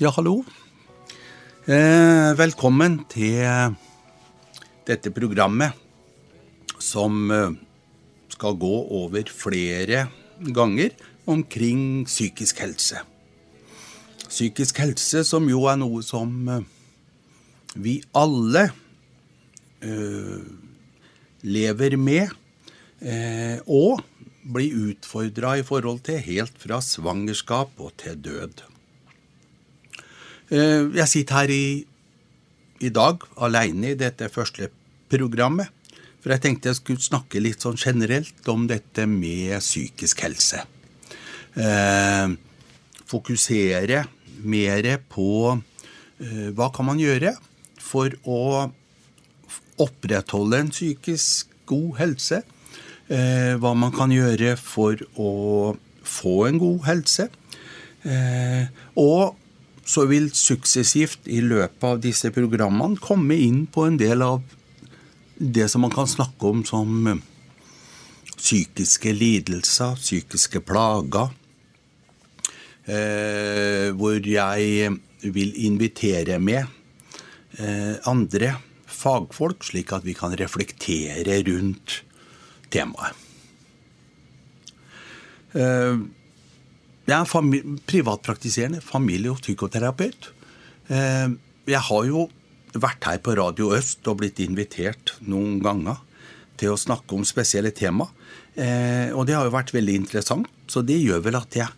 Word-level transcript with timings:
Ja, 0.00 0.08
hallo. 0.16 0.38
Eh, 1.68 2.30
velkommen 2.32 2.94
til 3.12 3.74
dette 4.88 5.10
programmet 5.12 5.76
som 6.80 7.28
eh, 7.28 7.58
skal 8.32 8.56
gå 8.62 8.70
over 8.96 9.28
flere 9.28 10.06
ganger 10.56 10.96
omkring 11.28 12.06
psykisk 12.08 12.62
helse. 12.64 13.02
Psykisk 14.24 14.80
helse 14.80 15.20
som 15.28 15.52
jo 15.52 15.66
er 15.68 15.76
noe 15.84 16.00
som 16.00 16.32
eh, 16.48 16.64
vi 17.76 17.98
alle 18.16 18.70
eh, 19.84 20.40
lever 21.44 22.00
med, 22.00 22.32
eh, 23.04 23.60
og 23.68 24.00
blir 24.48 24.80
utfordra 24.94 25.58
i 25.60 25.68
forhold 25.74 26.00
til 26.08 26.24
helt 26.32 26.56
fra 26.56 26.80
svangerskap 26.80 27.76
og 27.76 27.98
til 28.00 28.16
død. 28.16 28.69
Eh, 30.50 30.88
jeg 30.98 31.06
sitter 31.06 31.36
her 31.38 31.50
i, 31.54 31.66
i 32.82 32.90
dag 32.90 33.22
aleine 33.38 33.92
i 33.92 33.98
dette 33.98 34.26
første 34.34 34.66
programmet. 35.10 35.70
For 36.20 36.34
jeg 36.34 36.42
tenkte 36.42 36.72
jeg 36.72 36.80
skulle 36.80 37.04
snakke 37.04 37.40
litt 37.40 37.62
sånn 37.62 37.78
generelt 37.78 38.48
om 38.50 38.66
dette 38.68 39.06
med 39.08 39.54
psykisk 39.62 40.24
helse. 40.26 40.64
Eh, 41.54 42.34
fokusere 43.10 44.02
mer 44.42 44.90
på 45.10 45.30
eh, 45.54 46.50
hva 46.50 46.68
kan 46.74 46.90
man 46.90 47.00
gjøre 47.00 47.36
for 47.80 48.12
å 48.26 48.66
opprettholde 49.80 50.64
en 50.64 50.74
psykisk 50.74 51.54
god 51.70 51.94
helse. 52.02 52.42
Hva 53.10 53.70
man 53.74 53.90
kan 53.90 54.12
gjøre 54.14 54.52
for 54.60 55.00
å 55.18 55.30
få 56.06 56.34
en 56.46 56.60
god 56.60 56.84
helse. 56.86 57.24
Og 59.00 59.39
så 59.90 60.06
vil 60.06 60.28
suksessivt 60.36 61.26
i 61.26 61.40
løpet 61.42 61.86
av 61.86 62.00
disse 62.02 62.30
programmene 62.34 63.00
komme 63.02 63.38
inn 63.42 63.64
på 63.66 63.88
en 63.88 63.98
del 63.98 64.22
av 64.22 64.42
det 65.40 65.66
som 65.72 65.82
man 65.82 65.94
kan 65.94 66.08
snakke 66.10 66.50
om 66.52 66.62
som 66.68 67.06
eh, 67.10 67.22
psykiske 68.36 69.12
lidelser, 69.16 69.96
psykiske 69.98 70.62
plager. 70.68 71.32
Eh, 72.90 73.90
hvor 73.96 74.18
jeg 74.24 74.90
vil 75.20 75.50
invitere 75.66 76.38
med 76.42 76.64
eh, 77.58 77.96
andre 78.08 78.54
fagfolk, 78.90 79.64
slik 79.68 79.92
at 79.96 80.06
vi 80.06 80.14
kan 80.16 80.34
reflektere 80.38 81.40
rundt 81.48 82.00
temaet. 82.72 83.26
Eh, 85.52 85.98
jeg 87.10 87.18
er 87.18 87.28
fami 87.28 87.60
privatpraktiserende 87.90 88.82
familie- 88.84 89.32
og 89.32 89.40
psykoterapeut. 89.42 90.30
Eh, 90.90 91.28
jeg 91.66 91.82
har 91.88 92.04
jo 92.06 92.28
vært 92.74 93.06
her 93.08 93.18
på 93.18 93.34
Radio 93.38 93.72
Øst 93.74 94.06
og 94.06 94.20
blitt 94.20 94.38
invitert 94.42 95.16
noen 95.20 95.58
ganger 95.62 95.98
til 96.60 96.74
å 96.74 96.78
snakke 96.78 97.16
om 97.16 97.26
spesielle 97.26 97.72
tema. 97.74 98.06
Eh, 98.54 99.10
og 99.14 99.26
det 99.26 99.34
har 99.34 99.46
jo 99.48 99.54
vært 99.54 99.74
veldig 99.74 99.96
interessant, 100.02 100.46
så 100.70 100.82
det 100.86 101.00
gjør 101.00 101.24
vel 101.26 101.38
at 101.40 101.56
jeg, 101.56 101.70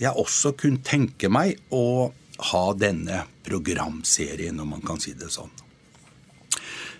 jeg 0.00 0.10
også 0.10 0.54
kunne 0.58 0.82
tenke 0.82 1.30
meg 1.30 1.60
å 1.70 2.10
ha 2.50 2.64
denne 2.74 3.24
programserien, 3.46 4.58
om 4.58 4.74
man 4.74 4.82
kan 4.82 4.98
si 5.02 5.14
det 5.14 5.30
sånn. 5.30 5.52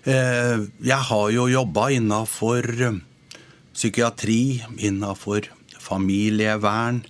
Eh, 0.04 0.62
jeg 0.84 1.00
har 1.08 1.26
jo 1.32 1.48
jobba 1.50 1.88
innafor 1.96 2.68
psykiatri, 3.74 4.62
innafor 4.78 5.48
familievern, 5.80 7.02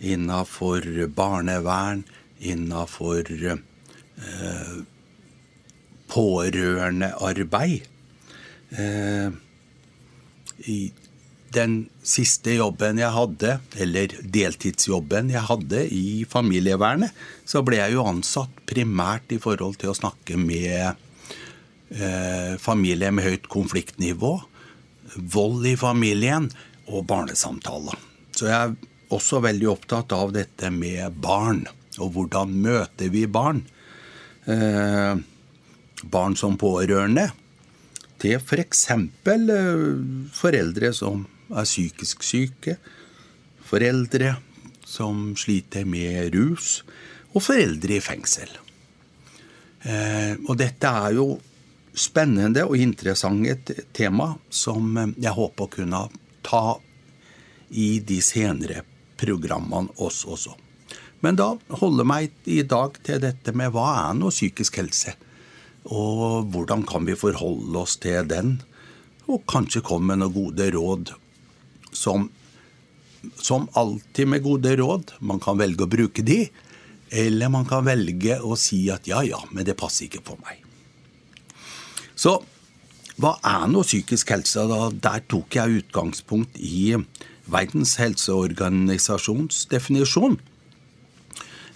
innafor 0.00 0.86
barnevern, 1.14 2.04
innafor 2.40 3.28
eh, 3.52 4.74
pårørendearbeid. 6.10 7.86
Eh, 8.70 9.30
I 10.70 10.80
den 11.50 11.76
siste 12.06 12.54
jobben 12.54 13.00
jeg 13.00 13.10
hadde, 13.14 13.56
eller 13.82 14.12
deltidsjobben 14.22 15.32
jeg 15.34 15.42
hadde 15.48 15.84
i 15.94 16.24
familievernet, 16.30 17.14
så 17.44 17.64
ble 17.66 17.80
jeg 17.80 17.96
jo 17.96 18.06
ansatt 18.06 18.62
primært 18.70 19.34
i 19.34 19.40
forhold 19.42 19.80
til 19.80 19.90
å 19.90 19.98
snakke 19.98 20.38
med 20.38 20.94
eh, 21.90 22.54
familier 22.62 23.14
med 23.14 23.26
høyt 23.26 23.50
konfliktnivå, 23.50 24.36
vold 25.34 25.66
i 25.66 25.74
familien 25.78 26.46
og 26.90 27.02
barnesamtaler. 27.10 27.98
Så 28.36 28.46
jeg 28.46 28.76
også 29.14 29.42
veldig 29.44 29.68
opptatt 29.72 30.12
av 30.14 30.32
dette 30.34 30.70
med 30.74 31.18
barn, 31.22 31.64
og 31.98 32.14
hvordan 32.14 32.54
møter 32.62 33.10
vi 33.12 33.26
barn. 33.26 33.64
Eh, 34.46 35.18
barn 36.10 36.36
som 36.38 36.56
pårørende 36.60 37.28
til 38.20 38.38
f.eks. 38.38 38.86
For 39.24 39.52
eh, 39.56 39.84
foreldre 40.36 40.92
som 40.96 41.26
er 41.50 41.68
psykisk 41.68 42.24
syke, 42.24 42.78
foreldre 43.66 44.36
som 44.86 45.34
sliter 45.38 45.86
med 45.86 46.34
rus, 46.34 46.80
og 47.30 47.44
foreldre 47.46 47.98
i 47.98 48.02
fengsel. 48.02 48.50
Eh, 49.86 50.34
og 50.46 50.56
dette 50.60 50.90
er 51.04 51.16
jo 51.18 51.32
spennende 51.90 52.64
og 52.68 52.78
interessant 52.78 53.72
tema 53.96 54.32
som 54.50 54.94
jeg 55.16 55.34
håper 55.34 55.66
å 55.66 55.72
kunne 55.74 56.02
ta 56.46 56.64
i 57.70 57.98
de 58.06 58.18
senere 58.24 58.82
programmene 59.20 59.92
oss 60.02 60.24
også. 60.24 60.56
Men 61.20 61.36
da 61.36 61.52
holder 61.82 62.06
meg 62.08 62.48
i 62.48 62.62
dag 62.64 62.96
til 63.04 63.20
dette 63.22 63.52
med 63.56 63.74
hva 63.74 63.86
er 64.06 64.16
nå 64.16 64.32
psykisk 64.32 64.80
helse? 64.80 65.14
Og 65.92 66.48
hvordan 66.52 66.84
kan 66.88 67.06
vi 67.08 67.16
forholde 67.18 67.76
oss 67.80 67.98
til 68.00 68.28
den? 68.28 68.58
Og 69.28 69.44
kanskje 69.48 69.84
komme 69.84 70.14
med 70.14 70.22
noen 70.22 70.34
gode 70.34 70.70
råd 70.74 71.12
som, 71.92 72.28
som 73.36 73.68
alltid 73.76 74.32
med 74.32 74.44
gode 74.44 74.74
råd. 74.80 75.14
Man 75.20 75.42
kan 75.42 75.60
velge 75.60 75.84
å 75.84 75.92
bruke 75.92 76.24
de, 76.24 76.44
eller 77.10 77.52
man 77.52 77.66
kan 77.68 77.84
velge 77.84 78.38
å 78.40 78.56
si 78.58 78.84
at 78.92 79.08
ja, 79.10 79.22
ja, 79.26 79.40
men 79.52 79.66
det 79.66 79.78
passer 79.78 80.06
ikke 80.06 80.24
på 80.30 80.38
meg. 80.40 80.64
Så 82.14 82.38
hva 83.20 83.34
er 83.44 83.66
nå 83.68 83.82
psykisk 83.84 84.32
helse? 84.32 84.64
Da, 84.70 84.88
der 84.92 85.24
tok 85.28 85.56
jeg 85.58 85.82
utgangspunkt 85.82 86.56
i 86.56 86.94
Verdens 87.50 87.96
helseorganisasjons 88.00 89.66
definisjon. 89.70 90.38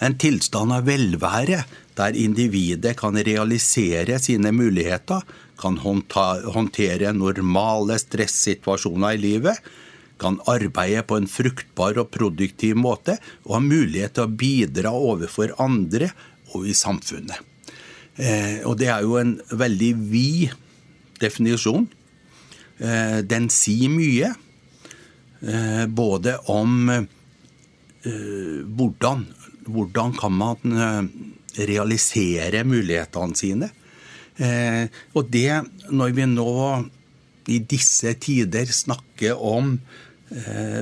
En 0.03 0.17
tilstand 0.19 0.75
av 0.75 0.87
velvære 0.89 1.63
der 1.99 2.19
individet 2.19 2.97
kan 2.99 3.17
realisere 3.17 4.19
sine 4.19 4.51
muligheter, 4.55 5.23
kan 5.61 5.79
håndtere 5.79 7.13
normale 7.15 7.99
stressituasjoner 8.03 9.15
i 9.15 9.23
livet, 9.23 9.59
kan 10.19 10.39
arbeide 10.51 11.03
på 11.07 11.19
en 11.19 11.29
fruktbar 11.31 11.99
og 12.03 12.11
produktiv 12.15 12.79
måte 12.79 13.17
og 13.45 13.57
ha 13.57 13.63
mulighet 13.63 14.15
til 14.17 14.27
å 14.27 14.37
bidra 14.45 14.95
overfor 14.95 15.55
andre 15.63 16.13
og 16.55 16.69
i 16.71 16.77
samfunnet. 16.77 17.41
Eh, 18.15 18.63
og 18.63 18.79
det 18.79 18.91
er 18.95 19.03
jo 19.03 19.19
en 19.19 19.37
veldig 19.51 19.91
vid 20.11 20.55
definisjon. 21.23 21.89
Eh, 22.79 23.21
den 23.27 23.51
sier 23.51 23.91
mye. 23.91 24.31
Eh, 25.49 25.87
både 25.87 26.39
om 26.49 26.89
eh, 26.89 27.03
hvordan, 28.65 29.27
hvordan 29.67 30.15
kan 30.17 30.33
man 30.33 30.57
eh, 30.73 31.03
realisere 31.69 32.65
mulighetene 32.65 33.37
sine. 33.37 33.71
Og 35.15 35.29
det, 35.31 35.61
når 35.95 36.15
vi 36.17 36.25
nå 36.27 36.55
i 37.55 37.61
disse 37.71 38.11
tider 38.19 38.67
snakker 38.67 39.39
om 39.39 39.77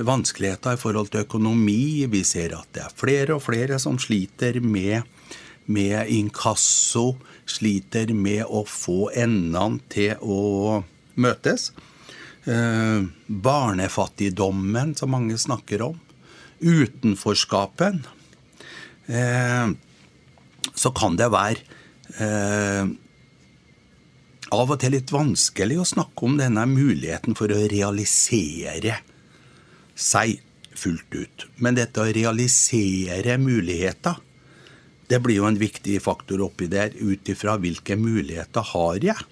vanskeligheter 0.08 0.78
i 0.78 0.80
forhold 0.80 1.10
til 1.12 1.26
økonomi, 1.26 2.06
vi 2.08 2.22
ser 2.24 2.54
at 2.56 2.70
det 2.72 2.86
er 2.86 2.94
flere 2.96 3.36
og 3.36 3.42
flere 3.44 3.76
som 3.82 3.98
sliter 4.00 4.56
med, 4.64 5.04
med 5.68 6.08
inkasso, 6.08 7.18
sliter 7.44 8.14
med 8.16 8.48
å 8.48 8.64
få 8.64 9.10
endene 9.12 9.84
til 9.92 10.16
å 10.24 10.80
møtes. 11.20 11.74
Eh, 12.44 13.02
barnefattigdommen, 13.26 14.94
som 14.94 15.10
mange 15.10 15.38
snakker 15.38 15.82
om. 15.82 16.00
Utenforskapen. 16.58 18.02
Eh, 19.06 19.70
så 20.74 20.90
kan 20.90 21.16
det 21.16 21.30
være 21.30 21.62
eh, 22.18 22.90
av 24.52 24.74
og 24.74 24.78
til 24.82 24.96
litt 24.96 25.14
vanskelig 25.14 25.78
å 25.80 25.86
snakke 25.86 26.26
om 26.26 26.36
denne 26.40 26.66
muligheten 26.66 27.38
for 27.38 27.52
å 27.52 27.62
realisere 27.70 28.98
seg 29.94 30.40
fullt 30.74 31.14
ut. 31.14 31.48
Men 31.62 31.78
dette 31.78 32.02
å 32.02 32.10
realisere 32.10 33.38
muligheter, 33.38 34.18
det 35.06 35.20
blir 35.22 35.42
jo 35.42 35.46
en 35.46 35.60
viktig 35.60 36.00
faktor 36.02 36.42
oppi 36.42 36.66
der 36.72 36.94
ut 36.98 37.28
ifra 37.28 37.58
hvilke 37.60 37.94
muligheter 38.00 38.66
har 38.74 39.04
jeg, 39.12 39.28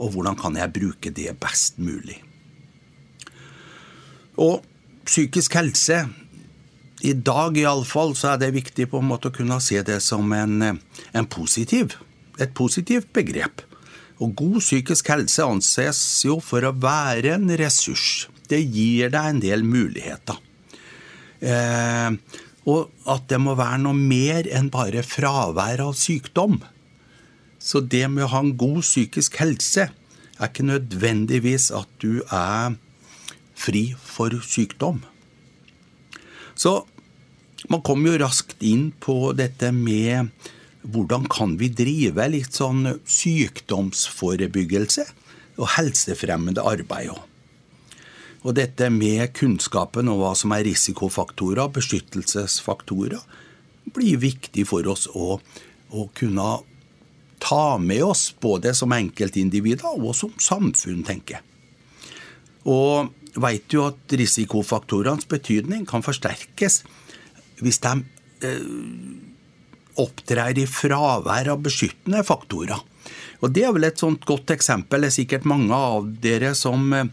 og 0.00 0.12
hvordan 0.12 0.36
kan 0.36 0.58
jeg 0.58 0.74
bruke 0.76 1.12
det 1.14 1.32
best 1.40 1.80
mulig. 1.80 2.20
Og 4.38 4.60
psykisk 5.08 5.56
helse 5.58 6.04
i 7.00 7.14
dag 7.16 7.56
iallfall 7.56 8.12
så 8.18 8.34
er 8.34 8.42
det 8.42 8.52
viktig 8.54 8.86
på 8.92 9.00
en 9.00 9.08
måte 9.08 9.30
å 9.30 9.34
kunne 9.34 9.56
se 9.64 9.80
det 9.86 9.98
som 10.04 10.30
en, 10.36 10.60
en 11.16 11.28
positiv, 11.32 11.96
et 12.38 12.52
positivt 12.56 13.08
begrep. 13.16 13.64
Og 14.20 14.34
god 14.36 14.60
psykisk 14.60 15.08
helse 15.08 15.46
anses 15.46 16.02
jo 16.26 16.36
for 16.44 16.66
å 16.68 16.76
være 16.76 17.38
en 17.38 17.48
ressurs. 17.56 18.28
Det 18.50 18.60
gir 18.60 19.12
deg 19.14 19.30
en 19.30 19.40
del 19.40 19.64
muligheter. 19.64 20.36
Eh, 21.40 22.10
og 22.68 22.90
at 23.08 23.24
det 23.32 23.38
må 23.40 23.54
være 23.56 23.80
noe 23.86 23.96
mer 23.96 24.48
enn 24.52 24.68
bare 24.72 25.04
fravær 25.06 25.80
av 25.86 25.96
sykdom. 25.96 26.58
Så 27.60 27.80
det 27.80 28.04
med 28.12 28.26
å 28.26 28.32
ha 28.34 28.44
en 28.44 28.54
god 28.60 28.82
psykisk 28.84 29.40
helse 29.40 29.88
er 29.88 30.48
ikke 30.48 30.68
nødvendigvis 30.68 31.70
at 31.76 31.88
du 32.00 32.20
er 32.28 32.76
fri 33.60 33.94
for 33.94 34.40
sykdom. 34.46 35.02
Så 36.54 36.86
man 37.68 37.82
kom 37.84 38.06
jo 38.06 38.16
raskt 38.20 38.62
inn 38.64 38.90
på 39.00 39.32
dette 39.36 39.72
med 39.76 40.30
hvordan 40.80 41.26
kan 41.28 41.58
vi 41.60 41.68
drive 41.76 42.24
litt 42.32 42.56
sånn 42.56 42.86
sykdomsforebyggelse 43.04 45.04
og 45.60 45.68
helsefremmende 45.76 46.64
arbeid 46.64 47.12
òg. 47.12 47.26
Og 48.40 48.56
dette 48.56 48.88
med 48.88 49.34
kunnskapen 49.36 50.08
om 50.08 50.22
hva 50.22 50.32
som 50.38 50.54
er 50.56 50.64
risikofaktorer, 50.64 51.68
beskyttelsesfaktorer, 51.76 53.20
blir 53.92 54.16
viktig 54.22 54.64
for 54.70 54.86
oss 54.88 55.04
å, 55.12 55.36
å 55.92 56.06
kunne 56.16 56.48
ta 57.40 57.76
med 57.80 58.00
oss, 58.04 58.30
både 58.40 58.72
som 58.76 58.92
enkeltindivider 58.96 59.92
og 59.92 60.14
som 60.16 60.32
samfunn, 60.40 61.04
tenker 61.04 61.36
jeg. 61.36 61.44
Og 62.68 63.12
veit 63.38 63.72
jo 63.74 63.86
at 63.90 64.14
risikofaktorenes 64.18 65.28
betydning 65.30 65.86
kan 65.88 66.04
forsterkes 66.04 66.82
hvis 67.60 67.80
de 67.84 67.92
eh, 68.46 68.62
opptrer 70.00 70.58
i 70.58 70.66
fravær 70.70 71.52
av 71.52 71.60
beskyttende 71.64 72.22
faktorer. 72.26 72.80
Og 73.40 73.52
Det 73.52 73.64
er 73.64 73.74
vel 73.76 73.88
et 73.88 74.00
sånt 74.00 74.24
godt 74.28 74.52
eksempel. 74.52 75.04
Det 75.04 75.10
er 75.10 75.18
sikkert 75.18 75.48
mange 75.48 75.76
av 75.76 76.08
dere 76.22 76.54
som 76.56 76.92
eh, 76.96 77.10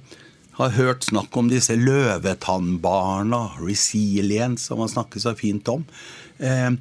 har 0.57 0.73
hørt 0.77 1.05
snakk 1.07 1.35
om 1.37 1.51
disse 1.51 1.75
løvetannbarna, 1.77 3.59
resilience, 3.61 4.67
som 4.67 4.81
man 4.81 4.91
snakker 4.91 5.23
så 5.23 5.35
fint 5.37 5.67
om. 5.71 5.85
Eh, 6.39 6.71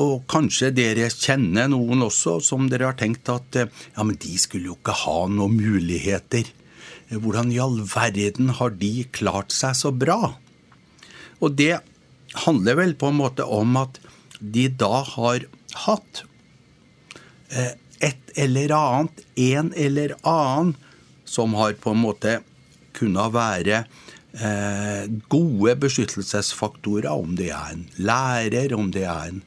og 0.00 0.22
kanskje 0.30 0.70
dere 0.72 1.10
kjenner 1.12 1.68
noen 1.68 2.06
også 2.06 2.38
som 2.44 2.68
dere 2.72 2.88
har 2.88 2.96
tenkt 2.96 3.28
at 3.28 3.58
ja, 3.58 4.00
men 4.00 4.16
de 4.16 4.38
skulle 4.40 4.70
jo 4.70 4.78
ikke 4.78 4.94
ha 5.02 5.18
noen 5.28 5.58
muligheter. 5.58 6.48
Hvordan 7.12 7.52
i 7.52 7.60
all 7.60 7.82
verden 7.84 8.54
har 8.58 8.76
de 8.80 8.92
klart 9.12 9.52
seg 9.52 9.76
så 9.76 9.92
bra? 9.92 10.34
Og 11.42 11.56
det 11.58 11.82
handler 12.46 12.78
vel 12.78 12.94
på 12.96 13.10
en 13.10 13.18
måte 13.20 13.44
om 13.44 13.76
at 13.80 13.98
de 14.40 14.68
da 14.80 15.02
har 15.06 15.44
hatt 15.84 16.22
eh, 17.52 17.74
et 18.02 18.32
eller 18.40 18.72
annet, 18.74 19.20
en 19.36 19.72
eller 19.78 20.16
annen, 20.26 20.74
som 21.24 21.54
har 21.56 21.76
på 21.80 21.92
en 21.92 22.02
måte 22.02 22.38
kunnet 22.96 23.32
være 23.34 23.84
eh, 23.84 25.04
gode 25.32 25.76
beskyttelsesfaktorer, 25.84 27.12
om 27.12 27.36
det 27.38 27.52
er 27.54 27.76
en 27.76 27.86
lærer, 27.96 28.74
om 28.76 28.90
det 28.92 29.06
er 29.06 29.30
en 29.30 29.42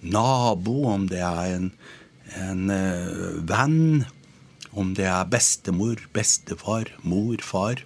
nabo, 0.00 0.80
om 0.88 1.06
det 1.10 1.20
er 1.24 1.56
en, 1.56 1.70
en 2.38 2.70
uh, 2.70 3.38
venn, 3.48 4.04
om 4.72 4.92
det 4.96 5.06
er 5.08 5.30
bestemor, 5.30 6.00
bestefar, 6.14 6.90
mor, 7.02 7.40
far, 7.44 7.84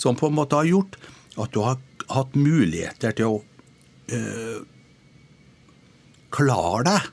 som 0.00 0.16
på 0.18 0.30
en 0.30 0.38
måte 0.38 0.58
har 0.58 0.68
gjort 0.68 0.98
at 1.36 1.52
du 1.52 1.60
har 1.64 1.78
hatt 2.12 2.36
muligheter 2.38 3.14
til 3.16 3.36
å 3.36 3.38
øh, 4.16 4.60
klare 6.36 6.82
deg, 6.86 7.12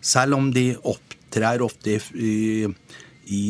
selv 0.00 0.38
om 0.38 0.50
de 0.54 0.72
opptrer 0.78 1.62
ofte 1.62 1.98
i, 2.16 2.66
i 3.30 3.42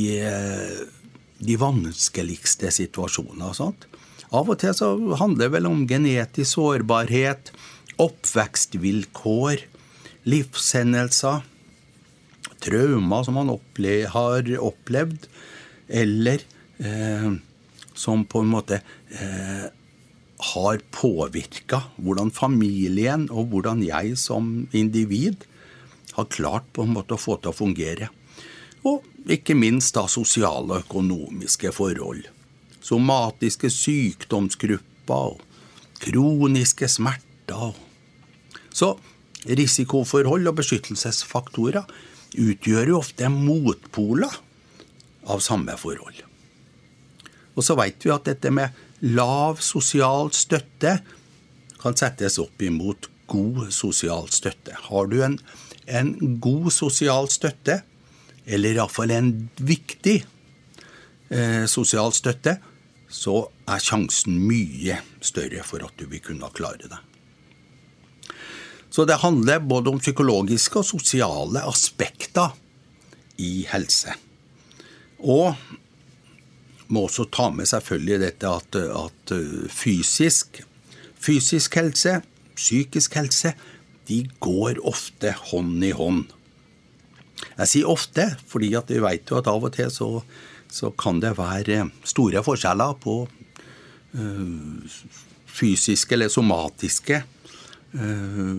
i 1.41 1.47
de 1.49 1.57
vanskeligste 1.57 2.71
situasjoner. 2.75 3.55
Sant? 3.57 3.87
Av 4.31 4.47
og 4.47 4.59
til 4.61 4.75
så 4.77 4.93
handler 5.19 5.49
det 5.49 5.55
vel 5.57 5.69
om 5.71 5.87
genetisk 5.89 6.53
sårbarhet, 6.53 7.51
oppvekstvilkår, 8.01 9.65
livshendelser, 10.29 11.47
traumer 12.63 13.27
som 13.27 13.37
man 13.39 13.53
opple 13.53 13.95
har 14.13 14.49
opplevd, 14.61 15.29
eller 15.91 16.43
eh, 16.79 17.29
som 17.95 18.25
på 18.25 18.45
en 18.45 18.53
måte 18.55 18.81
eh, 18.81 19.67
har 20.55 20.81
påvirka 20.95 21.83
hvordan 22.01 22.33
familien 22.33 23.27
og 23.29 23.53
hvordan 23.53 23.83
jeg 23.85 24.17
som 24.21 24.69
individ 24.73 25.45
har 26.17 26.31
klart 26.33 26.71
på 26.73 26.87
en 26.87 26.95
måte 26.95 27.17
å 27.17 27.21
få 27.21 27.37
til 27.39 27.53
å 27.53 27.57
fungere. 27.57 28.09
Og 28.89 29.05
ikke 29.29 29.57
minst 29.59 29.95
da 29.97 30.07
sosiale 30.09 30.79
og 30.79 30.87
økonomiske 30.87 31.73
forhold. 31.77 32.25
Somatiske 32.81 33.69
sykdomsgrupper 33.73 35.35
og 35.35 35.43
kroniske 36.01 36.89
smerter. 36.89 37.75
Så 38.73 38.95
risikoforhold 39.45 40.49
og 40.49 40.57
beskyttelsesfaktorer 40.61 41.85
utgjør 42.39 42.93
jo 42.93 43.01
ofte 43.01 43.31
motpoler 43.33 44.35
av 45.31 45.43
samme 45.45 45.77
forhold. 45.79 46.23
Og 47.57 47.67
så 47.67 47.77
veit 47.79 48.05
vi 48.05 48.13
at 48.15 48.29
dette 48.29 48.53
med 48.55 48.77
lav 49.01 49.61
sosial 49.65 50.31
støtte 50.37 50.99
kan 51.81 51.97
settes 51.97 52.39
opp 52.41 52.63
imot 52.63 53.09
god 53.31 53.71
sosial 53.75 54.29
støtte. 54.33 54.75
Har 54.89 55.09
du 55.11 55.21
en, 55.25 55.39
en 55.87 56.13
god 56.43 56.71
sosial 56.75 57.31
støtte, 57.33 57.81
eller 58.47 58.77
iallfall 58.77 59.13
en 59.15 59.31
viktig 59.57 60.19
eh, 61.31 61.65
sosial 61.71 62.13
støtte, 62.17 62.59
så 63.11 63.43
er 63.71 63.83
sjansen 63.83 64.39
mye 64.47 65.01
større 65.25 65.65
for 65.67 65.83
at 65.87 65.97
du 65.99 66.07
vil 66.11 66.23
kunne 66.25 66.51
klare 66.55 66.91
det. 66.91 67.01
Så 68.91 69.07
det 69.07 69.21
handler 69.23 69.63
både 69.63 69.93
om 69.93 70.01
psykologiske 70.03 70.83
og 70.83 70.89
sosiale 70.89 71.63
aspekter 71.69 72.57
i 73.39 73.65
helse. 73.71 74.17
Og 75.21 75.55
må 76.91 77.05
også 77.07 77.29
ta 77.31 77.49
med 77.55 77.69
selvfølgelig 77.71 78.19
dette 78.25 78.51
at, 78.51 78.77
at 78.81 79.35
fysisk, 79.71 80.63
fysisk 81.15 81.79
helse, 81.79 82.19
psykisk 82.59 83.15
helse, 83.15 83.55
de 84.11 84.25
går 84.43 84.81
ofte 84.83 85.33
hånd 85.53 85.85
i 85.87 85.93
hånd. 85.95 86.25
Jeg 87.61 87.71
sier 87.71 87.89
ofte, 87.89 88.27
fordi 88.51 88.73
at 88.75 88.91
vi 88.91 88.99
vet 89.01 89.31
jo 89.31 89.39
at 89.39 89.49
av 89.49 89.65
og 89.65 89.73
til 89.77 89.93
så, 89.95 90.09
så 90.71 90.91
kan 90.99 91.21
det 91.23 91.37
være 91.39 91.85
store 92.05 92.43
forskjeller 92.45 92.97
på 93.01 93.15
øh, 94.19 94.99
fysiske 95.47 96.17
eller 96.17 96.33
somatiske 96.33 97.23
uh, 97.95 98.55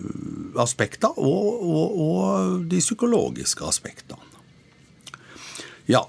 aspekter 0.62 1.12
og, 1.16 1.62
og, 1.62 2.00
og, 2.06 2.66
de 2.70 2.80
psykologiske 2.82 3.64
aspektene. 3.66 4.20
Ja, 5.90 6.04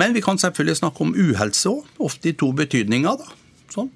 men 0.00 0.14
vi 0.14 0.22
kan 0.24 0.38
selvfølgelig 0.40 0.80
snakke 0.82 1.04
om 1.06 1.14
uhelse 1.14 1.70
òg, 1.70 1.92
ofte 1.98 2.32
i 2.32 2.38
to 2.38 2.50
betydninger. 2.56 3.20
da, 3.20 3.62
sånn. 3.72 3.92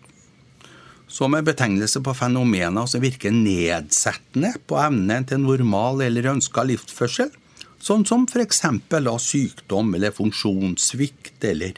Som 1.09 1.35
en 1.35 1.45
betegnelse 1.45 2.03
på 2.05 2.13
fenomener 2.15 2.87
som 2.87 3.01
virker 3.01 3.33
nedsettende 3.33 4.55
på 4.69 4.77
evnen 4.81 5.25
til 5.29 5.41
normal 5.41 6.03
eller 6.05 6.35
ønska 6.35 6.67
livsførsel 6.69 7.33
Sånn 7.79 8.03
som 8.09 8.27
f.eks. 8.27 8.65
sykdom 9.23 9.95
eller 9.95 10.15
funksjonssvikt 10.15 11.45
eller 11.47 11.77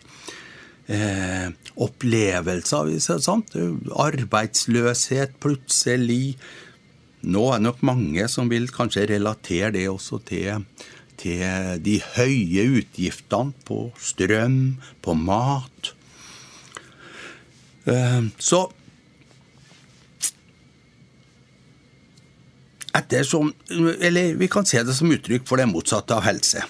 eh, 0.88 1.50
opplevelser. 1.76 2.94
Sant? 3.20 3.54
Arbeidsløshet 3.92 5.36
plutselig. 5.42 6.38
Nå 7.20 7.44
er 7.50 7.60
det 7.60 7.66
nok 7.66 7.82
mange 7.84 8.26
som 8.32 8.48
vil 8.48 8.70
kanskje 8.72 9.08
relatere 9.10 9.72
det 9.74 9.86
også 9.90 10.22
til, 10.28 10.64
til 11.20 11.80
de 11.84 11.98
høye 12.16 12.66
utgiftene 12.80 13.52
på 13.68 13.90
strøm, 14.00 14.78
på 15.04 15.16
mat. 15.18 15.92
Eh, 17.84 18.22
så 18.40 18.66
ettersom 22.96 23.52
Eller 24.00 24.34
vi 24.34 24.48
kan 24.48 24.66
se 24.66 24.82
det 24.84 24.94
som 24.96 25.10
uttrykk 25.12 25.46
for 25.48 25.60
det 25.60 25.68
motsatte 25.70 26.16
av 26.16 26.24
helse. 26.26 26.64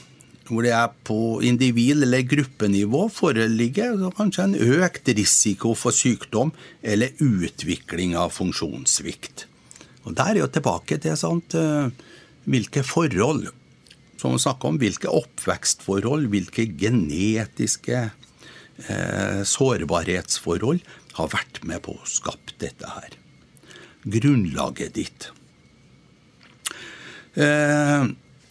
Hvor 0.51 0.67
det 0.67 0.73
er 0.75 0.91
på 1.07 1.41
individ- 1.47 2.03
eller 2.03 2.27
gruppenivå 2.27 3.05
foreligger 3.15 4.11
kanskje 4.19 4.49
en 4.49 4.57
økt 4.83 5.07
risiko 5.15 5.77
for 5.79 5.95
sykdom 5.95 6.51
eller 6.83 7.15
utvikling 7.23 8.17
av 8.19 8.35
funksjonssvikt. 8.35 9.47
Og 10.11 10.17
Der 10.19 10.35
er 10.35 10.43
jo 10.43 10.51
tilbake 10.51 10.99
til 10.99 11.17
sant, 11.19 11.55
eh, 11.55 11.91
hvilke 12.51 12.83
forhold 12.83 13.47
som 14.21 14.35
vi 14.35 14.43
snakker 14.43 14.69
om, 14.69 14.79
hvilke 14.81 15.09
oppvekstforhold, 15.09 16.27
hvilke 16.33 16.67
genetiske 16.77 18.11
eh, 18.11 19.41
sårbarhetsforhold 19.49 20.83
har 21.17 21.31
vært 21.33 21.63
med 21.65 21.81
på 21.87 21.97
å 21.97 22.09
skape 22.09 22.59
dette 22.61 22.89
her. 22.97 23.17
grunnlaget 24.01 24.95
ditt. 24.97 25.27
Eh, 27.37 28.05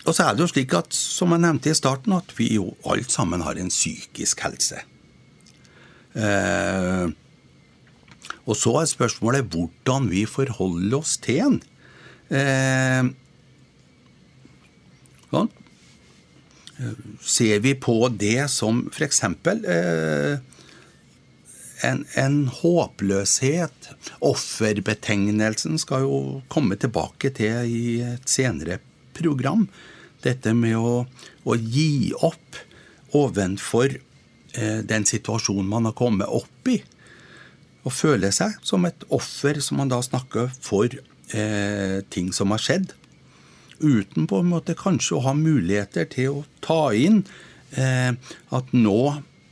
og 0.05 0.13
så 0.13 0.27
er 0.27 0.35
det 0.35 0.43
jo 0.43 0.51
slik 0.51 0.75
at, 0.77 0.93
som 0.93 1.33
jeg 1.33 1.41
nevnte 1.41 1.71
i 1.71 1.77
starten, 1.77 2.13
at 2.13 2.35
vi 2.37 2.51
jo 2.53 2.75
alt 2.85 3.09
sammen 3.09 3.41
har 3.41 3.57
en 3.57 3.71
psykisk 3.73 4.43
helse. 4.45 4.83
Eh, 6.13 7.09
og 8.49 8.57
så 8.57 8.73
er 8.81 8.89
spørsmålet 8.89 9.49
hvordan 9.53 10.09
vi 10.09 10.25
forholder 10.29 10.97
oss 10.97 11.17
til 11.21 11.41
den. 11.43 11.59
Eh, 12.33 13.09
sånn. 15.29 15.51
Ser 17.19 17.59
vi 17.65 17.75
på 17.75 17.97
det 18.15 18.47
som 18.53 18.85
f.eks. 18.89 19.23
Eh, 19.27 20.39
en, 21.87 22.01
en 22.19 22.37
håpløshet 22.51 23.89
Offerbetegnelsen 24.25 25.79
skal 25.79 26.03
jo 26.03 26.19
komme 26.51 26.75
tilbake 26.79 27.31
til 27.35 27.69
i 27.71 27.99
et 28.03 28.27
senere 28.31 28.79
program. 29.15 29.67
Dette 30.23 30.51
med 30.55 30.75
å, 30.75 31.03
å 31.47 31.55
gi 31.55 32.11
opp 32.15 32.59
ovenfor 33.15 33.95
eh, 33.95 34.79
den 34.87 35.07
situasjonen 35.07 35.69
man 35.69 35.87
har 35.89 35.95
kommet 35.99 36.27
opp 36.27 36.71
i. 36.71 36.81
Og 37.87 37.95
føle 37.95 38.31
seg 38.35 38.57
som 38.65 38.85
et 38.89 39.05
offer, 39.13 39.61
som 39.63 39.79
man 39.79 39.91
da 39.91 40.01
snakker 40.03 40.51
for 40.61 40.91
eh, 40.91 41.99
ting 42.11 42.33
som 42.35 42.51
har 42.55 42.63
skjedd. 42.63 42.93
Uten 43.79 44.27
på 44.27 44.41
en 44.41 44.51
måte 44.51 44.75
kanskje 44.75 45.15
å 45.17 45.23
ha 45.29 45.35
muligheter 45.37 46.09
til 46.11 46.41
å 46.41 46.45
ta 46.65 46.89
inn 46.91 47.21
eh, 47.79 48.11
at 48.51 48.75
nå 48.75 48.99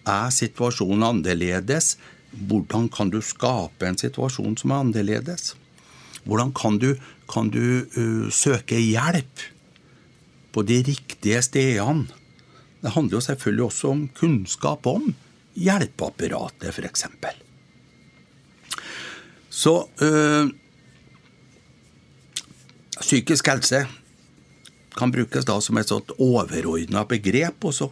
er 0.08 0.34
situasjonen 0.34 1.06
annerledes. 1.08 1.96
Hvordan 2.48 2.90
kan 2.94 3.12
du 3.12 3.22
skape 3.24 3.88
en 3.88 4.00
situasjon 4.00 4.58
som 4.60 4.74
er 4.74 4.84
annerledes? 4.84 5.56
Hvordan 6.28 6.52
kan 6.56 6.80
du, 6.82 6.94
kan 7.32 7.48
du 7.54 7.88
uh, 7.96 8.28
søke 8.36 8.80
hjelp 8.80 9.46
på 10.52 10.64
de 10.68 10.82
riktige 10.90 11.40
stedene? 11.46 12.10
Det 12.84 12.94
handler 12.94 13.18
jo 13.18 13.24
selvfølgelig 13.24 13.66
også 13.66 13.92
om 13.94 14.04
kunnskap 14.16 14.86
om 14.92 15.14
hjelpeapparatet, 15.58 16.70
f.eks. 16.70 17.08
Så 19.58 19.74
øh, 20.06 20.50
Psykisk 22.98 23.48
helse 23.48 23.86
kan 24.98 25.12
brukes 25.14 25.46
da 25.46 25.58
som 25.62 25.78
et 25.78 25.90
sånt 25.90 26.14
overordna 26.18 27.04
begrep. 27.06 27.66
og 27.66 27.74
så 27.74 27.90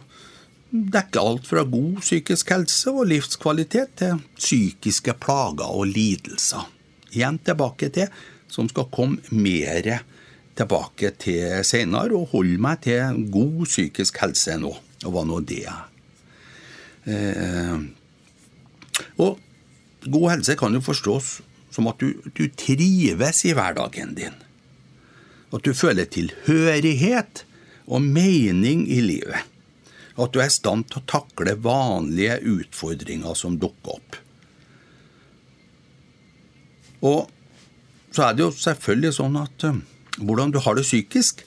dekker 0.70 1.22
alt 1.22 1.46
fra 1.46 1.62
god 1.62 2.00
psykisk 2.02 2.50
helse 2.50 2.90
og 2.90 3.06
livskvalitet 3.06 3.94
til 4.00 4.18
psykiske 4.36 5.14
plager 5.22 5.70
og 5.70 5.86
lidelser. 5.86 6.66
Igjen 7.14 7.38
tilbake 7.38 7.88
til, 7.94 8.10
som 8.50 8.68
skal 8.68 8.90
komme 8.92 9.22
mer 9.30 10.02
tilbake 10.58 11.12
til 11.22 11.62
senere, 11.64 12.16
og 12.18 12.32
holde 12.34 12.58
meg 12.58 12.82
til 12.82 13.22
god 13.30 13.64
psykisk 13.70 14.18
helse 14.24 14.58
nå. 14.58 14.74
Og 15.06 15.12
hva 15.14 15.22
nå 15.28 15.40
det. 15.46 15.64
Eh, 17.06 17.78
og 19.22 19.38
god 20.02 20.30
helse 20.34 20.56
kan 20.58 20.74
jo 20.74 20.82
forstås 20.82 21.36
som 21.76 21.90
at 21.90 22.00
du, 22.00 22.16
du 22.32 22.46
trives 22.56 23.44
i 23.44 23.52
hverdagen 23.56 24.14
din. 24.16 24.36
At 25.52 25.66
du 25.66 25.76
føler 25.76 26.08
tilhørighet 26.08 27.44
og 27.86 28.02
mening 28.02 28.86
i 28.90 29.02
livet. 29.04 29.44
At 30.16 30.32
du 30.32 30.40
er 30.40 30.48
i 30.48 30.54
stand 30.54 30.88
til 30.88 31.02
å 31.02 31.08
takle 31.10 31.58
vanlige 31.60 32.40
utfordringer 32.56 33.36
som 33.36 33.58
dukker 33.60 33.98
opp. 33.98 34.16
Og 37.04 37.26
så 38.16 38.24
er 38.24 38.36
det 38.36 38.46
jo 38.46 38.54
selvfølgelig 38.56 39.12
sånn 39.18 39.36
at 39.36 39.68
uh, 39.68 39.76
hvordan 40.16 40.54
du 40.54 40.62
har 40.64 40.78
det 40.78 40.86
psykisk, 40.86 41.44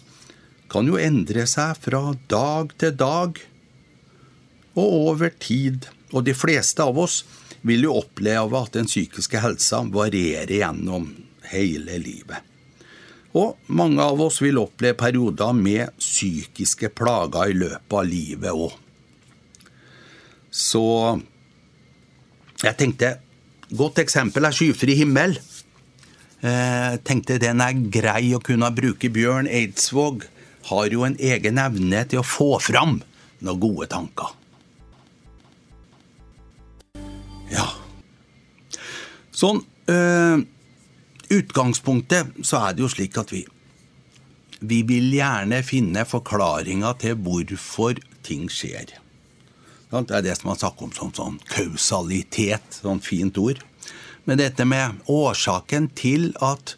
kan 0.70 0.86
jo 0.86 1.00
endre 1.02 1.48
seg 1.50 1.80
fra 1.82 2.14
dag 2.30 2.76
til 2.78 2.94
dag 2.94 3.40
og 4.78 4.98
over 5.10 5.34
tid. 5.42 5.90
Og 6.14 6.28
de 6.28 6.36
fleste 6.38 6.86
av 6.86 6.98
oss 7.02 7.24
vil 7.62 7.88
jo 7.88 7.98
oppleve 8.00 8.62
at 8.64 8.76
den 8.78 8.88
psykiske 8.88 9.42
helsa 9.44 9.82
varierer 9.92 10.60
gjennom 10.60 11.10
hele 11.52 11.98
livet. 12.02 12.46
Og 13.38 13.60
mange 13.78 14.02
av 14.02 14.22
oss 14.26 14.40
vil 14.42 14.58
oppleve 14.62 14.98
perioder 14.98 15.54
med 15.54 15.94
psykiske 16.02 16.90
plager 16.98 17.52
i 17.52 17.58
løpet 17.58 17.98
av 18.00 18.08
livet 18.10 18.54
òg. 18.54 18.78
Så 20.50 20.86
jeg 22.64 22.76
tenkte 22.80 23.18
Godt 23.70 24.00
eksempel 24.02 24.48
er 24.48 24.56
skyfri 24.58 24.96
himmel. 24.98 25.36
Eh, 26.42 26.96
tenkte 27.06 27.36
den 27.38 27.62
er 27.62 27.78
grei 27.94 28.32
å 28.34 28.42
kunne 28.42 28.72
bruke. 28.74 29.12
Bjørn 29.14 29.46
Eidsvåg 29.46 30.26
har 30.72 30.90
jo 30.90 31.04
en 31.06 31.18
egen 31.22 31.62
evne 31.62 32.02
til 32.10 32.24
å 32.24 32.26
få 32.26 32.56
fram 32.66 32.98
noen 33.46 33.62
gode 33.62 33.86
tanker. 33.94 34.34
Ja. 37.54 37.68
Sånn 39.32 39.64
øh, 39.90 40.42
utgangspunktet 41.30 42.44
så 42.44 42.66
er 42.66 42.76
det 42.76 42.86
jo 42.86 42.92
slik 42.92 43.18
at 43.22 43.34
vi 43.34 43.46
vi 44.60 44.82
vil 44.84 45.14
gjerne 45.16 45.62
finne 45.64 46.04
forklaringer 46.08 46.98
til 47.00 47.16
hvorfor 47.24 48.00
ting 48.28 48.50
skjer. 48.52 48.98
Det 49.90 50.14
er 50.14 50.26
det 50.26 50.36
som 50.38 50.52
man 50.52 50.60
snakker 50.60 50.86
om 50.86 50.94
som 50.94 51.14
sånn 51.16 51.38
kausalitet, 51.50 52.82
sånn 52.82 53.00
fint 53.02 53.40
ord. 53.42 53.62
Men 54.28 54.42
dette 54.42 54.68
med 54.68 55.00
årsaken 55.10 55.90
til 55.98 56.34
at 56.46 56.76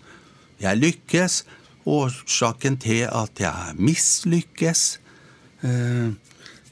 jeg 0.61 0.79
lykkes, 0.79 1.41
årsaken 1.89 2.77
til 2.79 3.07
at 3.09 3.41
jeg 3.41 3.75
mislykkes. 3.81 4.83
Eh, 5.65 6.13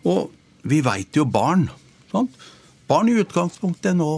og 0.06 0.30
vi 0.70 0.80
veit 0.86 1.18
jo 1.18 1.26
barn. 1.26 1.68
Barn 2.90 3.12
i 3.12 3.20
utgangspunktet 3.22 3.98
nå 3.98 4.16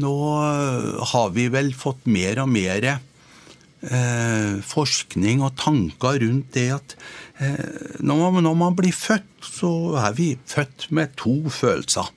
nå 0.00 0.14
eh, 0.42 1.02
har 1.12 1.30
vi 1.34 1.48
vel 1.52 1.70
fått 1.76 2.06
mer 2.10 2.40
og 2.42 2.50
mer 2.50 2.86
eh, 2.90 4.56
forskning 4.66 5.44
og 5.44 5.54
tanker 5.60 6.18
rundt 6.24 6.50
det 6.56 6.66
at 6.74 6.96
eh, 7.38 8.00
når, 8.00 8.24
man, 8.24 8.42
når, 8.46 8.58
man, 8.58 8.76
blir 8.78 8.94
født, 8.94 9.30
så 9.44 9.70
er 10.02 10.16
vi 10.18 10.32
født 10.50 10.88
med 10.94 11.14
to 11.20 11.36
følelser. 11.52 12.10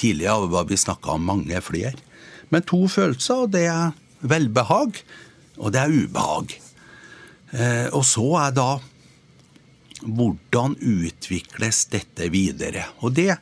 Tidligere 0.00 0.48
var 0.52 0.68
vi 0.70 0.80
snakka 0.80 1.18
om 1.18 1.28
mange 1.28 1.60
flere. 1.64 1.94
Men 2.48 2.64
to 2.66 2.86
følelser, 2.88 3.44
og 3.44 3.52
det 3.54 3.66
er 3.68 3.92
velbehag, 4.24 5.00
og 5.60 5.74
det 5.74 5.82
er 5.82 5.92
ubehag. 5.92 6.56
Eh, 7.52 7.88
og 7.92 8.04
så 8.08 8.28
er 8.46 8.56
da 8.56 8.70
hvordan 10.04 10.74
utvikles 10.80 11.86
dette 11.92 12.28
videre? 12.32 12.88
Og 13.04 13.14
det 13.16 13.36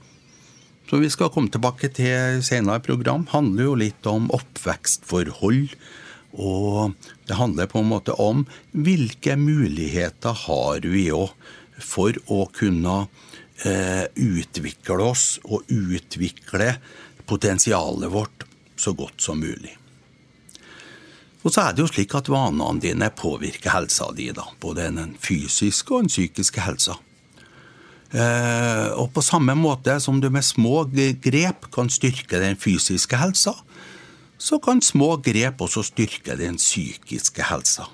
som 0.88 1.00
vi 1.00 1.10
skal 1.12 1.30
komme 1.32 1.52
tilbake 1.52 1.90
til 1.96 2.42
senere 2.44 2.80
i 2.80 2.84
program, 2.84 3.26
handler 3.32 3.68
jo 3.68 3.74
litt 3.80 4.08
om 4.10 4.30
oppvekstforhold. 4.34 5.74
Og 6.32 6.94
det 7.28 7.36
handler 7.36 7.68
på 7.68 7.82
en 7.82 7.90
måte 7.90 8.16
om 8.20 8.46
hvilke 8.72 9.36
muligheter 9.36 10.36
har 10.46 10.86
vi 10.88 11.10
òg 11.12 11.34
for 11.82 12.16
å 12.30 12.46
kunne 12.54 12.96
eh, 13.66 14.06
utvikle 14.14 15.10
oss 15.12 15.26
og 15.44 15.68
utvikle 15.72 16.74
potensialet 17.28 18.12
vårt 18.12 18.46
så 18.76 18.94
godt 18.96 19.20
som 19.22 19.40
mulig. 19.40 19.76
Og 21.42 21.50
så 21.50 21.64
er 21.64 21.74
det 21.74 21.82
jo 21.82 21.90
slik 21.90 22.14
at 22.14 22.30
vanene 22.30 22.80
dine 22.82 23.08
påvirker 23.18 23.74
helsa 23.74 24.12
di, 24.14 24.28
da, 24.34 24.46
både 24.62 24.90
den 24.94 25.16
fysiske 25.18 25.94
og 25.94 26.04
den 26.04 26.12
psykiske 26.12 26.62
helsa. 26.62 26.98
Eh, 28.12 28.88
og 29.00 29.08
på 29.14 29.24
samme 29.24 29.54
måte 29.56 29.96
som 30.04 30.18
du 30.20 30.28
med 30.30 30.44
små 30.44 30.84
grep 30.92 31.70
kan 31.72 31.88
styrke 31.88 32.40
den 32.42 32.58
fysiske 32.60 33.16
helsa, 33.16 33.54
så 34.36 34.58
kan 34.60 34.82
små 34.84 35.16
grep 35.24 35.62
også 35.64 35.84
styrke 35.86 36.36
den 36.36 36.58
psykiske 36.60 37.48
helsa. 37.48 37.88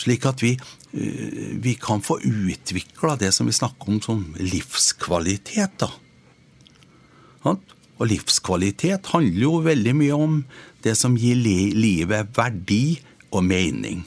Slik 0.00 0.26
at 0.26 0.42
vi, 0.42 0.56
eh, 0.92 1.54
vi 1.62 1.74
kan 1.74 2.02
få 2.02 2.18
utvikla 2.18 3.16
det 3.16 3.32
som 3.34 3.46
vi 3.46 3.52
snakker 3.52 3.88
om 3.88 4.00
som 4.02 4.34
livskvalitet. 4.38 5.78
da. 5.78 5.90
Og 8.00 8.08
livskvalitet 8.08 9.06
handler 9.12 9.42
jo 9.42 9.60
veldig 9.60 9.92
mye 9.94 10.16
om 10.16 10.44
det 10.82 10.96
som 10.96 11.18
gir 11.20 11.36
livet 11.36 12.32
verdi 12.36 12.98
og 13.30 13.44
mening. 13.44 14.06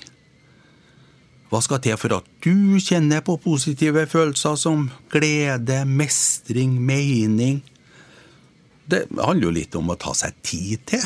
Hva 1.54 1.60
skal 1.62 1.84
til 1.86 2.00
for 2.02 2.16
at 2.16 2.30
du 2.42 2.80
kjenner 2.82 3.20
på 3.22 3.36
positive 3.38 4.08
følelser 4.10 4.56
som 4.58 4.88
glede, 5.14 5.84
mestring, 5.86 6.80
mening? 6.82 7.60
Det 8.90 9.04
handler 9.14 9.46
jo 9.46 9.52
litt 9.60 9.78
om 9.78 9.94
å 9.94 9.98
ta 10.02 10.16
seg 10.18 10.40
tid 10.42 10.82
til. 10.90 11.06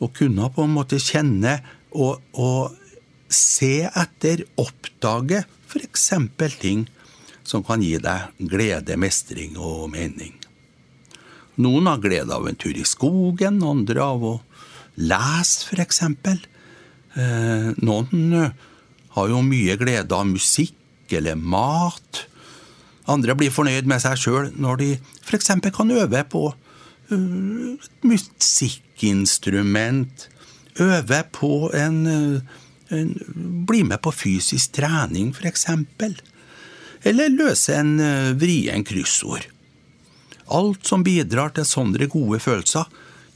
Å 0.00 0.08
kunne 0.08 0.48
på 0.56 0.64
en 0.64 0.72
måte 0.72 0.96
kjenne 1.04 1.58
og, 1.92 2.24
og 2.32 2.72
se 3.28 3.84
etter, 3.84 4.46
oppdage 4.56 5.44
f.eks. 5.68 6.10
ting 6.64 6.88
som 7.44 7.60
kan 7.60 7.84
gi 7.84 7.98
deg 8.00 8.32
glede, 8.40 8.96
mestring 8.96 9.60
og 9.60 9.90
mening. 9.92 10.32
Noen 11.60 11.92
har 11.92 12.00
glede 12.00 12.32
av 12.32 12.48
en 12.48 12.56
tur 12.56 12.72
i 12.72 12.88
skogen, 12.88 13.60
andre 13.60 14.00
av 14.00 14.30
å 14.32 14.36
lese, 14.96 15.74
f.eks. 15.76 16.06
Eh, 17.20 17.74
noen 17.84 18.40
eh, 18.40 18.62
har 19.14 19.30
jo 19.30 19.42
mye 19.46 19.76
glede 19.80 20.14
av 20.14 20.26
musikk 20.26 21.12
eller 21.14 21.38
mat. 21.38 22.26
Andre 23.10 23.34
blir 23.38 23.52
fornøyd 23.54 23.86
med 23.88 24.02
seg 24.02 24.18
sjøl 24.18 24.50
når 24.56 24.76
de 24.80 24.90
f.eks. 25.24 25.50
kan 25.74 25.90
øve 25.94 26.24
på 26.30 26.54
et 27.12 27.90
musikkinstrument. 28.02 30.28
Øve 30.80 31.24
på 31.32 31.70
en, 31.76 32.06
en 32.90 33.14
Bli 33.66 33.82
med 33.84 33.98
på 34.02 34.12
fysisk 34.12 34.72
trening, 34.80 35.34
f.eks. 35.36 35.66
Eller 37.04 37.28
løse 37.28 37.74
en 37.76 38.00
uh, 38.00 38.40
vrien 38.40 38.84
kryssord. 38.84 39.46
Alt 40.52 40.86
som 40.88 41.04
bidrar 41.04 41.50
til 41.56 41.64
sånne 41.68 42.06
gode 42.12 42.38
følelser, 42.40 42.84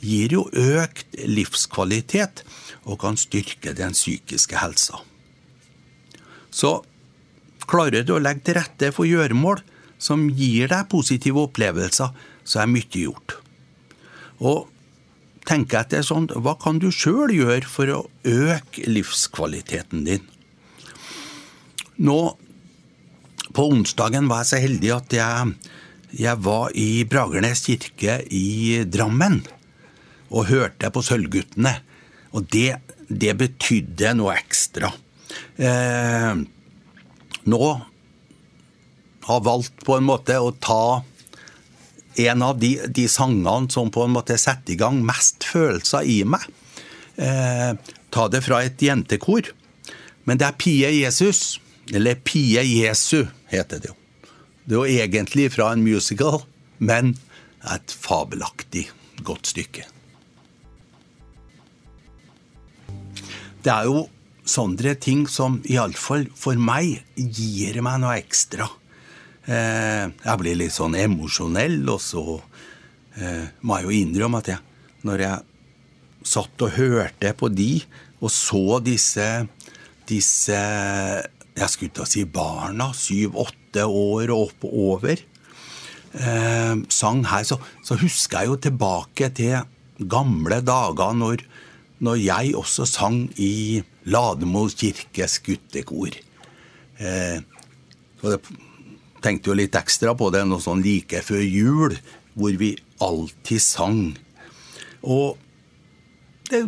gir 0.01 0.33
jo 0.33 0.49
økt 0.53 1.07
livskvalitet 1.27 2.45
og 2.87 3.01
kan 3.03 3.17
styrke 3.19 3.73
den 3.77 3.93
psykiske 3.97 4.57
helsa. 4.61 4.99
Så 6.59 6.81
klarer 7.71 8.07
du 8.07 8.17
å 8.17 8.23
legge 8.23 8.49
til 8.49 8.59
rette 8.59 8.91
for 8.95 9.07
gjøremål 9.07 9.63
som 10.03 10.27
gir 10.31 10.71
deg 10.71 10.89
positive 10.91 11.45
opplevelser, 11.47 12.11
så 12.47 12.63
er 12.63 12.71
mye 12.71 13.03
gjort. 13.03 13.37
Og 14.39 14.69
tenk 15.49 15.75
til 15.91 16.05
sånn, 16.07 16.29
hva 16.39 16.55
kan 16.61 16.79
du 16.83 16.91
sjøl 16.95 17.33
gjøre 17.35 17.67
for 17.69 17.95
å 17.95 18.01
øke 18.27 18.87
livskvaliteten 18.91 20.05
din? 20.07 20.27
Nå, 21.99 22.19
på 23.55 23.65
onsdagen 23.73 24.29
var 24.31 24.45
jeg 24.45 24.51
så 24.53 24.63
heldig 24.63 24.91
at 24.95 25.17
jeg, 25.19 25.55
jeg 26.21 26.43
var 26.47 26.75
i 26.79 27.03
Bragernes 27.11 27.65
kirke 27.67 28.21
i 28.31 28.85
Drammen 28.87 29.41
og 30.29 30.51
hørte 30.51 30.93
på 30.95 31.03
Sølvguttene. 31.03 31.75
Og 32.37 32.47
det, 32.53 32.77
det 33.09 33.35
betydde 33.41 34.13
noe 34.19 34.37
ekstra. 34.37 34.93
Eh, 35.57 36.41
nå 37.49 37.63
har 39.29 39.45
valgt 39.45 39.85
på 39.85 39.99
en 39.99 40.09
måte 40.09 40.39
å 40.41 40.55
ta 40.57 41.03
en 42.19 42.43
av 42.43 42.59
de, 42.59 42.73
de 42.89 43.07
sangene 43.11 43.71
som 43.71 43.91
på 43.95 44.07
en 44.07 44.15
måte 44.17 44.39
setter 44.41 44.75
i 44.75 44.79
gang 44.81 45.03
mest 45.07 45.47
følelser 45.47 46.09
i 46.09 46.23
meg. 46.27 46.47
Eh, 47.17 47.73
ta 48.11 48.29
det 48.33 48.43
fra 48.47 48.63
et 48.67 48.83
jentekor. 48.83 49.53
Men 50.29 50.41
det 50.41 50.49
er 50.49 50.59
Pie 50.61 50.91
Jesus, 50.93 51.59
eller 51.95 52.19
Pie 52.25 52.65
Jesu, 52.67 53.27
heter 53.53 53.81
det 53.83 53.93
jo. 53.93 53.97
Det 54.69 54.77
er 54.77 54.83
jo 54.83 55.05
egentlig 55.05 55.47
fra 55.55 55.71
en 55.73 55.85
musical, 55.85 56.43
men 56.79 57.15
et 57.65 57.95
fabelaktig 57.95 58.89
godt 59.25 59.49
stykke. 59.49 59.87
Det 63.65 63.73
er 63.73 63.89
jo 63.89 64.05
sånne 64.49 64.95
ting 65.01 65.27
som 65.31 65.61
iallfall 65.69 66.27
for 66.37 66.59
meg 66.61 67.03
gir 67.17 67.81
meg 67.85 68.01
noe 68.03 68.17
ekstra. 68.19 68.69
Eh, 69.49 70.09
jeg 70.09 70.41
blir 70.41 70.59
litt 70.61 70.75
sånn 70.75 70.97
emosjonell, 70.99 71.81
og 71.89 72.01
så 72.03 72.25
eh, 73.17 73.47
må 73.63 73.79
jeg 73.79 73.89
jo 73.89 73.97
innrømme 74.03 74.43
at 74.43 74.53
jeg, 74.55 74.65
når 75.09 75.25
jeg 75.25 76.29
satt 76.29 76.67
og 76.67 76.75
hørte 76.77 77.33
på 77.39 77.49
de, 77.53 77.73
og 78.19 78.33
så 78.35 78.81
disse, 78.85 79.29
disse 80.09 80.59
jeg 80.59 81.73
skulle 81.73 81.95
til 81.95 82.05
å 82.05 82.09
si 82.09 82.25
barna, 82.29 82.91
syv-åtte 82.95 83.87
år 83.87 84.35
og 84.35 84.51
oppover, 84.51 85.23
eh, 86.19 86.75
sang 86.93 87.25
her, 87.31 87.47
så, 87.49 87.61
så, 87.85 87.97
husker 88.01 88.43
jeg 88.43 88.53
jo 88.53 88.61
tilbake 88.69 89.33
til 89.39 89.59
gamle 89.99 90.61
dager 90.63 91.17
når 91.17 91.49
når 92.05 92.19
jeg 92.23 92.55
også 92.59 92.87
sang 92.87 93.25
i 93.43 93.83
Lademo 94.09 94.67
kirkes 94.69 95.39
guttekor. 95.45 96.17
Eh, 96.99 97.41
så 98.21 98.35
jeg 98.35 98.59
tenkte 99.23 99.51
jo 99.51 99.59
litt 99.59 99.77
ekstra 99.79 100.15
på 100.19 100.31
det 100.35 100.45
noe 100.47 100.63
sånn 100.63 100.83
like 100.85 101.23
før 101.27 101.45
jul, 101.45 101.99
hvor 102.39 102.57
vi 102.59 102.73
alltid 103.05 103.63
sang. 103.63 104.03
Og 105.03 105.39
det, 106.51 106.65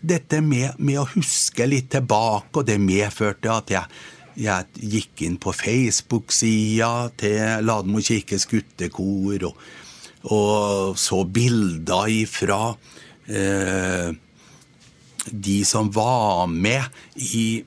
dette 0.00 0.42
med, 0.44 0.78
med, 0.78 1.00
å 1.02 1.08
huske 1.16 1.66
litt 1.66 1.90
tilbake, 1.94 2.60
og 2.60 2.68
det 2.68 2.78
medførte 2.82 3.50
at 3.54 3.74
jeg, 3.74 3.98
jeg 4.38 4.88
gikk 4.94 5.26
inn 5.26 5.40
på 5.42 5.54
Facebook-sida 5.56 6.92
til 7.18 7.66
Lademo 7.66 8.02
kirkes 8.04 8.46
guttekor 8.50 9.48
og, 9.50 9.66
og 10.30 10.98
så 10.98 11.24
bilder 11.26 12.14
ifra 12.20 12.62
Eh, 13.28 14.08
de 15.32 15.62
som 15.66 15.90
var 15.94 16.46
med 16.50 16.84
i 17.14 17.64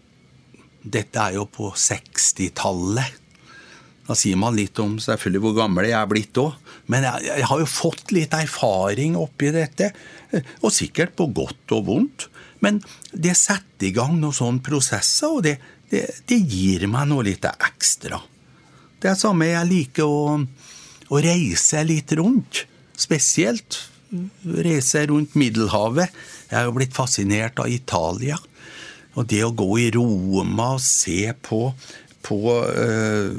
Dette 0.81 1.21
er 1.21 1.35
jo 1.35 1.43
på 1.45 1.67
60-tallet. 1.77 3.17
Da 4.07 4.15
sier 4.17 4.39
man 4.41 4.55
litt 4.57 4.79
om 4.81 4.95
selvfølgelig 4.97 5.41
hvor 5.43 5.53
gammel 5.59 5.85
jeg 5.85 5.97
er 5.99 6.09
blitt 6.09 6.39
òg. 6.41 6.55
Men 6.89 7.05
jeg, 7.05 7.27
jeg, 7.27 7.45
har 7.51 7.61
jo 7.61 7.67
fått 7.69 8.13
litt 8.15 8.33
erfaring 8.33 9.13
oppi 9.19 9.51
dette. 9.53 9.91
Og 10.65 10.73
sikkert 10.73 11.13
på 11.19 11.29
godt 11.37 11.75
og 11.77 11.85
vondt. 11.85 12.25
Men 12.65 12.81
det 13.13 13.35
setter 13.37 13.91
i 13.91 13.93
gang 13.93 14.17
noen 14.17 14.35
sånne 14.35 14.65
prosesser, 14.65 15.37
og 15.37 15.45
det, 15.45 15.55
det, 15.93 16.03
det 16.29 16.39
gir 16.49 16.87
meg 16.89 17.07
noe 17.09 17.25
litt 17.29 17.45
ekstra. 17.51 18.19
Det 19.01 19.13
er 19.13 19.21
samme 19.21 19.47
jeg 19.49 19.69
liker 19.69 20.09
å, 20.09 20.35
å 21.09 21.21
reise 21.21 21.85
litt 21.85 22.13
rundt. 22.17 22.65
Spesielt 22.97 23.83
reise 24.43 25.05
rundt 25.07 25.35
Middelhavet. 25.39 26.11
Jeg 26.51 26.59
er 26.59 26.67
jo 26.67 26.75
blitt 26.75 26.95
fascinert 26.95 27.59
av 27.63 27.71
Italia. 27.71 28.37
Og 29.15 29.27
det 29.31 29.41
å 29.43 29.53
gå 29.55 29.69
i 29.79 29.89
Roma 29.95 30.73
og 30.77 30.83
se 30.83 31.31
på, 31.43 31.63
på 32.23 32.39
uh, 32.51 33.31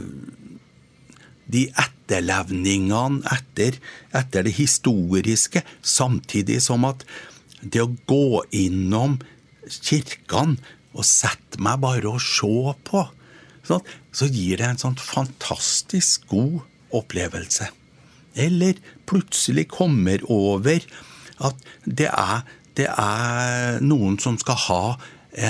de 1.52 1.66
etterlevningene 1.84 3.22
etter, 3.32 3.78
etter, 4.16 4.48
det 4.48 4.56
historiske, 4.56 5.64
samtidig 5.80 6.60
som 6.64 6.88
at 6.88 7.04
det 7.62 7.84
å 7.84 7.92
gå 8.08 8.42
innom 8.56 9.18
kirkene 9.68 10.58
og 10.92 11.06
sette 11.08 11.60
meg 11.62 11.80
bare 11.84 12.10
og 12.10 12.20
se 12.20 12.74
på, 12.88 13.04
sånn, 13.68 13.84
så 14.12 14.28
gir 14.28 14.60
det 14.60 14.68
en 14.68 14.82
sånn 14.82 14.98
fantastisk 15.00 16.26
god 16.32 16.60
opplevelse. 16.92 17.70
Eller 18.36 18.80
plutselig 19.08 19.68
kommer 19.72 20.24
over 20.32 20.84
at 21.42 21.64
det 21.84 22.08
er, 22.08 22.42
det 22.78 22.88
er 22.88 23.80
noen 23.84 24.18
som 24.22 24.38
skal 24.40 24.58
ha 24.68 24.84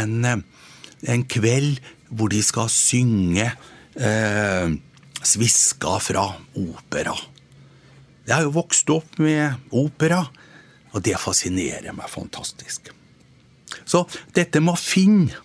en, 0.00 0.24
en, 0.26 1.24
kveld 1.30 1.78
hvor 2.12 2.32
de 2.32 2.42
skal 2.44 2.70
synge 2.72 3.46
eh, 3.94 4.74
sviska 5.22 5.98
fra 6.02 6.26
opera. 6.58 7.14
Jeg 8.26 8.35
har 8.35 8.46
jo 8.46 8.56
vokst 8.56 8.90
opp 8.94 9.18
med 9.22 9.74
opera, 9.74 10.22
og 10.92 11.02
det 11.06 11.16
fascinerer 11.20 11.94
meg 11.96 12.11
fantastisk. 12.11 12.92
Så 13.88 14.04
dette 14.37 14.61
med 14.61 14.74
å 14.74 14.80
finne 14.80 15.40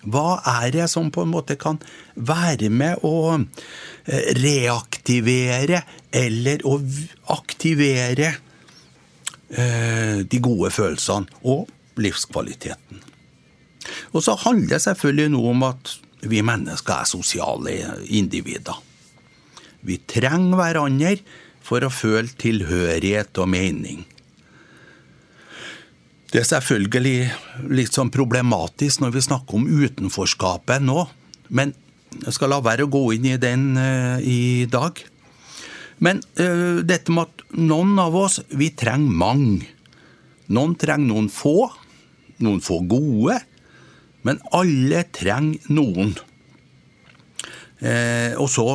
hva 0.00 0.40
er 0.62 0.70
det 0.72 0.86
som 0.88 1.10
på 1.12 1.26
en 1.26 1.32
måte 1.34 1.58
kan 1.60 1.76
være 2.16 2.70
med 2.72 3.02
å 3.04 3.34
eh, 3.36 4.30
reaktivere 4.38 5.82
eller 6.08 6.64
å 6.64 6.78
aktivere 7.34 8.32
de 9.50 10.38
gode 10.42 10.70
følelsene 10.70 11.42
og 11.42 11.66
livskvaliteten? 11.98 13.00
Og 14.14 14.22
så 14.22 14.36
handler 14.44 14.76
det 14.76 14.84
selvfølgelig 14.84 15.32
nå 15.34 15.42
om 15.50 15.64
at 15.66 15.96
vi 16.30 16.42
mennesker 16.44 17.00
er 17.00 17.08
sosiale 17.08 17.74
individer. 18.06 18.76
Vi 19.80 19.96
trenger 20.08 20.58
hverandre 20.58 21.16
for 21.64 21.84
å 21.84 21.92
føle 21.92 22.28
tilhørighet 22.40 23.38
og 23.40 23.48
mening. 23.52 24.04
Det 26.30 26.44
er 26.44 26.50
selvfølgelig 26.50 27.70
litt 27.74 27.96
sånn 27.96 28.12
problematisk 28.14 29.02
når 29.02 29.16
vi 29.16 29.24
snakker 29.26 29.58
om 29.58 29.66
utenforskapet 29.66 30.84
nå, 30.84 31.02
men 31.50 31.72
jeg 32.20 32.34
skal 32.36 32.52
la 32.52 32.60
være 32.62 32.86
å 32.86 32.90
gå 32.90 33.02
inn 33.16 33.26
i 33.32 33.38
den 33.40 33.72
uh, 33.78 34.18
i 34.22 34.66
dag. 34.70 34.98
Men 36.04 36.22
uh, 36.40 36.80
dette 36.86 37.12
med 37.12 37.28
at 37.28 37.44
noen 37.60 37.98
av 38.00 38.16
oss, 38.16 38.40
vi 38.56 38.70
trenger 38.72 39.16
mange. 39.22 39.68
Noen 40.50 40.74
trenger 40.80 41.12
noen 41.12 41.28
få, 41.30 41.68
noen 42.42 42.62
få 42.64 42.80
gode, 42.90 43.36
men 44.26 44.40
alle 44.56 45.04
trenger 45.14 45.68
noen. 45.72 46.16
Uh, 47.80 48.36
og 48.40 48.48
så 48.52 48.66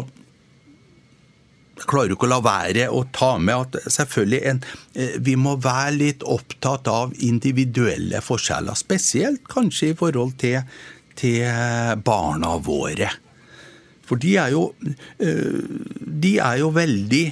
klarer 1.75 1.83
klarer 1.85 2.13
ikke 2.15 2.25
å 2.25 2.31
la 2.31 2.39
være 2.41 2.85
å 2.93 3.01
ta 3.13 3.33
med 3.37 3.75
at 3.75 3.91
selvfølgelig 3.91 4.39
en, 4.49 4.61
eh, 4.95 5.17
vi 5.19 5.35
må 5.37 5.57
være 5.61 5.91
litt 5.97 6.23
opptatt 6.23 6.87
av 6.87 7.11
individuelle 7.19 8.21
forskjeller. 8.23 8.77
Spesielt 8.79 9.43
kanskje 9.51 9.91
i 9.91 9.97
forhold 9.99 10.37
til, 10.39 10.63
til 11.19 11.43
barna 12.07 12.55
våre. 12.63 13.11
For 14.05 14.21
de 14.21 14.35
er 14.37 14.53
jo, 14.53 14.69
eh, 15.19 15.65
de 16.25 16.37
er 16.37 16.61
jo 16.61 16.71
veldig 16.75 17.25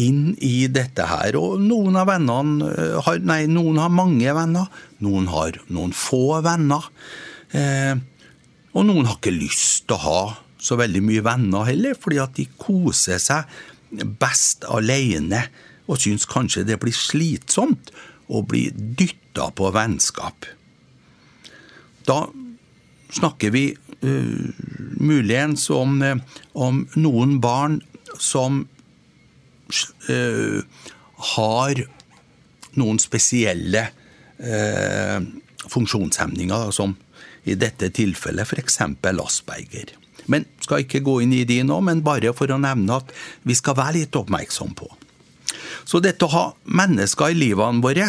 inn 0.00 0.34
i 0.42 0.66
dette 0.72 1.06
her. 1.06 1.36
Og 1.38 1.60
noen 1.62 1.98
av 2.00 2.08
vennene 2.10 2.70
eh, 2.70 2.96
har 3.04 3.20
Nei, 3.24 3.44
noen 3.50 3.78
har 3.82 3.92
mange 3.92 4.34
venner. 4.36 4.70
Noen 5.04 5.28
har 5.32 5.60
noen 5.68 5.94
få 5.96 6.40
venner. 6.44 6.88
Eh, 7.54 7.94
og 8.74 8.88
noen 8.88 9.06
har 9.06 9.20
ikke 9.20 9.36
lyst 9.36 9.86
til 9.88 9.98
å 9.98 10.04
ha 10.04 10.22
så 10.64 10.78
veldig 10.80 11.02
mye 11.04 11.22
venner 11.24 11.68
heller, 11.68 11.96
fordi 12.00 12.18
at 12.22 12.34
de 12.38 12.48
koser 12.58 13.20
seg 13.22 13.46
best 14.18 14.64
alene. 14.66 15.44
Og 15.84 16.00
syns 16.00 16.24
kanskje 16.26 16.64
det 16.66 16.80
blir 16.82 16.96
slitsomt 16.96 17.92
å 18.32 18.40
bli 18.48 18.70
dytta 18.72 19.50
på 19.54 19.68
vennskap. 19.74 20.48
Da 22.08 22.24
snakker 23.14 23.52
vi 23.54 23.66
muligens 25.00 25.68
om, 25.74 25.98
uh, 26.02 26.16
om 26.52 26.84
noen 26.96 27.38
barn 27.42 27.80
som 28.20 28.64
uh, 30.10 30.60
har 31.34 31.84
noen 32.78 33.00
spesielle 33.02 33.86
uh, 34.42 35.18
funksjonshemninger, 35.70 36.70
som 36.74 36.96
i 37.44 37.56
dette 37.58 37.90
tilfellet 37.94 38.48
f.eks. 38.48 38.80
Asperger. 38.80 39.94
Men 40.26 40.46
skal 40.64 40.84
ikke 40.84 41.02
gå 41.04 41.18
inn 41.24 41.34
i 41.36 41.44
de 41.48 41.60
nå, 41.66 41.80
men 41.84 42.04
bare 42.04 42.32
for 42.36 42.50
å 42.50 42.60
nevne 42.60 43.00
at 43.00 43.10
vi 43.44 43.56
skal 43.56 43.76
være 43.76 43.98
litt 43.98 44.16
oppmerksom 44.16 44.72
på. 44.78 44.88
Så 45.84 46.00
dette 46.00 46.24
å 46.24 46.32
ha 46.32 46.44
mennesker 46.64 47.32
i 47.32 47.36
livene 47.36 47.84
våre, 47.84 48.08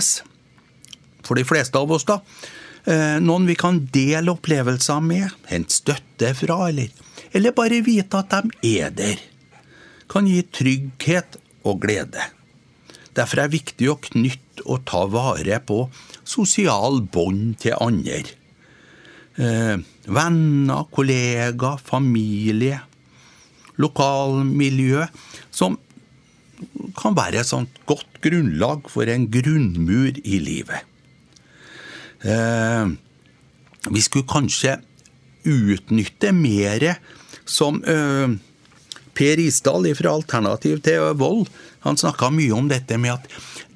for 1.25 1.35
de 1.35 1.43
fleste 1.47 1.79
av 1.79 1.91
oss, 1.91 2.05
da, 2.07 2.21
noen 2.85 3.47
vi 3.49 3.55
kan 3.57 3.79
dele 3.89 4.29
opplevelser 4.35 4.99
med, 5.01 5.31
hente 5.49 5.73
støtte 5.73 6.35
fra, 6.37 6.59
eller, 6.69 6.91
eller 7.33 7.55
bare 7.57 7.79
vite 7.85 8.19
at 8.21 8.35
de 8.61 8.75
er 8.77 8.93
der 8.93 9.23
kan 10.11 10.27
gi 10.29 10.41
trygghet 10.53 11.37
og 11.65 11.81
glede. 11.83 12.23
Derfor 13.15 13.41
er 13.41 13.49
det 13.49 13.59
viktig 13.59 13.89
å 13.91 13.99
knytte 14.09 14.65
og 14.65 14.83
ta 14.87 15.03
vare 15.11 15.59
på 15.63 15.85
sosial 16.27 17.01
bånd 17.11 17.57
til 17.63 17.77
andre. 17.81 18.23
Eh, 19.35 19.75
venner, 20.07 20.87
kollegaer, 20.95 21.81
familie, 21.83 22.79
lokalmiljø, 23.81 25.07
som 25.51 25.75
kan 26.95 27.15
være 27.17 27.41
et 27.41 27.49
sånt 27.49 27.81
godt 27.89 28.21
grunnlag 28.23 28.87
for 28.91 29.09
en 29.11 29.27
grunnmur 29.31 30.21
i 30.23 30.39
livet. 30.39 30.94
Eh, 32.21 32.85
vi 33.89 34.01
skulle 34.01 34.29
kanskje 34.29 34.79
utnytte 35.43 36.31
mer 36.33 36.95
som 37.45 37.83
eh, 37.83 38.35
Per 39.15 39.39
Isdal 39.39 39.87
fra 39.95 40.15
Alternativ 40.17 40.81
til 40.83 41.13
vold 41.19 41.47
han 41.85 41.99
snakka 42.01 42.31
mye 42.33 42.53
om 42.55 42.65
dette 42.69 42.97
med 42.97 43.13
at 43.13 43.27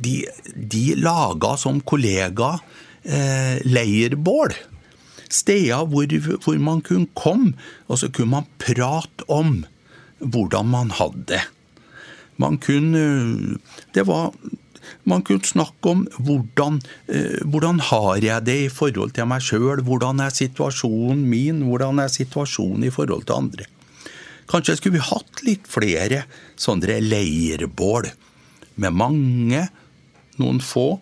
de, 0.02 0.24
de 0.56 0.96
laga 0.98 1.54
som 1.62 1.78
kollega 1.86 2.56
eh, 3.04 3.60
leirbål. 3.70 4.56
Steder 5.30 5.86
hvor, 5.86 6.10
hvor, 6.42 6.58
man 6.58 6.82
kunne 6.82 7.12
komme, 7.14 7.54
og 7.86 8.02
så 8.02 8.10
kunne 8.10 8.34
man 8.34 8.50
prate 8.58 9.28
om 9.30 9.60
hvordan 10.18 10.72
man 10.74 10.90
hadde 10.98 11.28
det. 11.36 11.44
Man 12.42 12.58
kunne 12.58 13.60
Det 13.94 14.08
var 14.08 14.34
man 15.10 15.24
kunne 15.26 15.46
snakke 15.46 15.92
om 15.92 16.06
hvordan, 16.18 16.80
eh, 17.08 17.42
hvordan 17.46 17.82
har 17.90 18.22
jeg 18.24 18.46
det 18.48 18.58
i 18.66 18.72
forhold 18.74 19.14
til 19.18 19.30
meg 19.30 19.44
sjøl, 19.46 19.84
hvordan 19.86 20.22
er 20.24 20.36
situasjonen 20.36 21.26
min, 21.30 21.64
hvordan 21.70 22.02
er 22.04 22.14
situasjonen 22.14 22.88
i 22.88 22.94
forhold 22.94 23.28
til 23.28 23.38
andre. 23.38 23.70
Kanskje 24.50 24.80
skulle 24.80 24.98
vi 24.98 25.06
hatt 25.06 25.44
litt 25.46 25.68
flere 25.70 26.24
sånne 26.58 27.00
leirbål, 27.06 28.10
med 28.80 28.96
mange, 28.96 29.66
noen 30.40 30.62
få, 30.64 30.94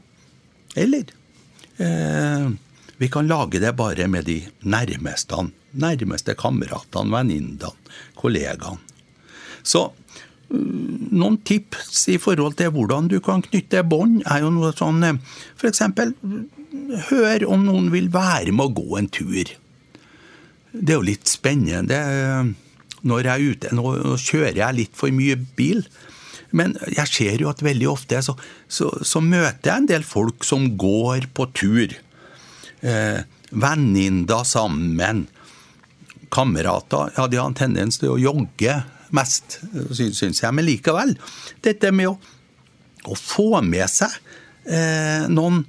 eller 0.78 1.12
eh, 1.78 2.48
vi 2.98 3.10
kan 3.14 3.30
lage 3.30 3.62
det 3.62 3.76
bare 3.78 4.08
med 4.10 4.26
de 4.26 4.40
nærmeste, 4.66 5.44
nærmeste 5.78 6.34
kameratene, 6.38 7.14
venninnene, 7.14 7.70
kollegaene. 8.18 8.82
Så 9.68 9.92
noen 10.50 11.38
tips 11.48 12.06
i 12.14 12.18
forhold 12.22 12.56
til 12.60 12.72
hvordan 12.76 13.10
du 13.12 13.20
kan 13.24 13.44
knytte 13.44 13.84
bånd, 13.88 14.22
er 14.26 14.46
jo 14.46 14.52
noe 14.54 14.72
sånn 14.76 15.04
eh, 15.04 15.20
F.eks. 15.60 15.82
hør 17.10 17.48
om 17.52 17.66
noen 17.68 17.92
vil 17.94 18.12
være 18.14 18.56
med 18.56 18.70
å 18.70 18.76
gå 18.78 19.00
en 19.00 19.10
tur. 19.12 19.54
Det 20.72 20.94
er 20.94 21.00
jo 21.00 21.08
litt 21.08 21.30
spennende 21.32 22.00
når 23.08 23.30
jeg 23.30 23.34
er 23.34 23.56
ute. 23.56 23.74
Nå 23.76 24.18
kjører 24.20 24.62
jeg 24.62 24.78
litt 24.78 24.98
for 24.98 25.14
mye 25.16 25.38
bil. 25.58 25.84
Men 26.56 26.76
jeg 26.88 27.12
ser 27.12 27.42
jo 27.44 27.50
at 27.52 27.64
veldig 27.66 27.88
ofte 27.92 28.20
så, 28.24 28.36
så, 28.72 28.92
så 29.04 29.22
møter 29.24 29.72
jeg 29.72 29.82
en 29.82 29.90
del 29.90 30.06
folk 30.08 30.46
som 30.48 30.70
går 30.80 31.28
på 31.36 31.50
tur. 31.58 31.96
Eh, 32.82 33.20
Venninner 33.52 34.46
sammen. 34.48 35.26
Kamerater. 36.34 37.14
Ja, 37.18 37.28
de 37.28 37.40
har 37.40 37.50
en 37.50 37.58
tendens 37.58 38.00
til 38.02 38.16
å 38.16 38.22
jogge 38.22 38.82
mest, 39.16 39.60
syns 39.94 40.42
jeg. 40.44 40.54
Men 40.56 40.68
likevel. 40.68 41.16
Dette 41.66 41.92
med 41.96 42.12
å, 42.12 42.18
å 43.08 43.18
få 43.18 43.62
med 43.66 43.88
seg 43.92 44.14
eh, 44.68 45.28
noen 45.32 45.64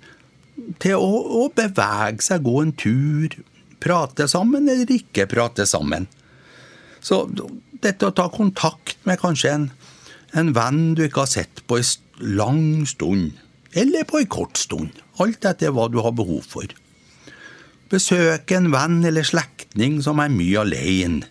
til 0.83 0.99
å, 0.99 1.11
å 1.43 1.49
bevege 1.55 2.25
seg, 2.25 2.45
gå 2.47 2.63
en 2.63 2.75
tur, 2.79 3.37
prate 3.83 4.27
sammen 4.31 4.69
eller 4.71 4.91
ikke 4.91 5.29
prate 5.31 5.67
sammen. 5.69 6.09
Så 7.01 7.23
dette 7.83 8.09
å 8.09 8.15
ta 8.15 8.27
kontakt 8.33 8.99
med 9.07 9.21
kanskje 9.23 9.55
en, 9.55 9.69
en 10.35 10.53
venn 10.57 10.83
du 10.99 11.05
ikke 11.07 11.25
har 11.25 11.31
sett 11.31 11.63
på 11.71 11.79
en 11.79 12.35
lang 12.39 12.87
stund, 12.91 13.39
eller 13.79 14.07
på 14.09 14.23
en 14.23 14.31
kort 14.33 14.59
stund, 14.59 14.99
alt 15.23 15.47
etter 15.47 15.73
hva 15.75 15.87
du 15.93 16.01
har 16.03 16.17
behov 16.17 16.47
for. 16.51 16.67
Besøke 17.89 18.59
en 18.59 18.73
venn 18.75 19.01
eller 19.07 19.25
slektning 19.25 20.03
som 20.05 20.21
er 20.21 20.33
mye 20.33 20.65
alene. 20.65 21.29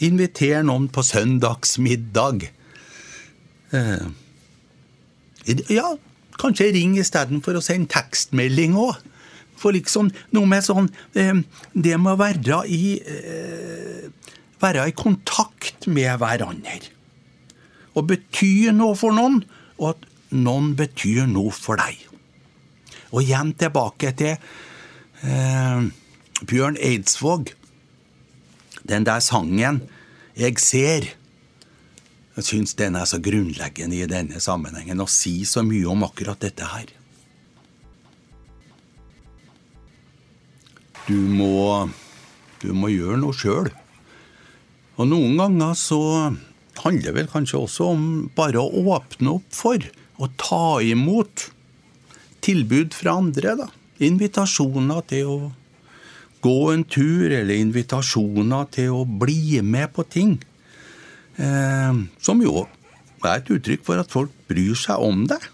Inviter 0.00 0.64
noen 0.64 0.88
på 0.92 1.04
søndagsmiddag. 1.04 2.46
Eh, 3.76 4.06
ja, 5.68 5.92
kanskje 6.40 6.70
ring 6.74 6.96
istedenfor 7.00 7.58
å 7.58 7.64
sende 7.64 7.92
tekstmelding 7.92 8.78
òg. 8.80 8.96
For 9.60 9.76
liksom 9.76 10.08
noe 10.32 10.48
med 10.48 10.64
sånn 10.64 10.86
eh, 11.12 11.42
Det 11.76 11.98
med 12.00 12.14
å 12.14 12.20
være 12.20 12.62
i 12.72 12.96
eh, 12.96 14.08
Være 14.60 14.86
i 14.88 14.96
kontakt 14.96 15.88
med 15.88 16.16
hverandre. 16.20 16.80
Og 17.96 18.06
bety 18.08 18.70
noe 18.76 18.96
for 18.96 19.12
noen, 19.16 19.40
og 19.80 19.94
at 19.94 20.04
noen 20.36 20.74
betyr 20.76 21.24
noe 21.28 21.52
for 21.52 21.80
deg. 21.80 21.96
Og 23.10 23.24
igjen 23.24 23.54
tilbake 23.58 24.12
til 24.20 24.36
eh, 25.24 25.88
Bjørn 26.44 26.76
Eidsvåg. 26.76 27.54
Den 28.90 29.06
der 29.06 29.20
sangen 29.22 29.82
'Jeg 30.36 30.58
ser'. 30.58 31.14
Jeg 32.36 32.44
syns 32.44 32.74
den 32.74 32.96
er 32.96 33.04
så 33.04 33.18
grunnleggende 33.18 33.98
i 34.00 34.06
denne 34.06 34.40
sammenhengen, 34.40 35.00
og 35.00 35.10
sier 35.10 35.46
så 35.46 35.62
mye 35.66 35.86
om 35.90 36.06
akkurat 36.06 36.40
dette 36.40 36.64
her. 36.64 36.86
Du 41.06 41.18
må, 41.18 41.90
du 42.62 42.72
må 42.72 42.88
gjøre 42.92 43.18
noe 43.18 43.34
sjøl. 43.34 43.70
Og 44.96 45.08
noen 45.10 45.36
ganger 45.40 45.74
så 45.74 46.00
handler 46.84 47.10
det 47.10 47.16
vel 47.18 47.30
kanskje 47.32 47.60
også 47.60 47.90
om 47.92 48.04
bare 48.36 48.62
å 48.62 48.84
åpne 48.94 49.36
opp 49.40 49.48
for 49.54 49.80
å 50.20 50.30
ta 50.40 50.80
imot 50.84 51.50
tilbud 52.44 52.94
fra 52.96 53.18
andre. 53.20 53.56
da. 53.58 53.68
Invitasjoner 54.00 55.02
til 55.10 55.26
å 55.26 55.38
gå 56.40 56.58
en 56.72 56.84
tur, 56.84 57.30
eller 57.30 57.54
invitasjoner 57.60 58.68
til 58.74 58.94
å 58.96 59.04
bli 59.04 59.60
med 59.62 59.92
på 59.94 60.04
ting. 60.08 60.36
Eh, 61.36 62.02
som 62.20 62.42
jo 62.44 62.66
er 63.24 63.38
et 63.38 63.50
uttrykk 63.52 63.84
for 63.86 64.00
at 64.00 64.12
folk 64.12 64.32
bryr 64.48 64.76
seg 64.78 65.00
om 65.04 65.24
deg. 65.30 65.48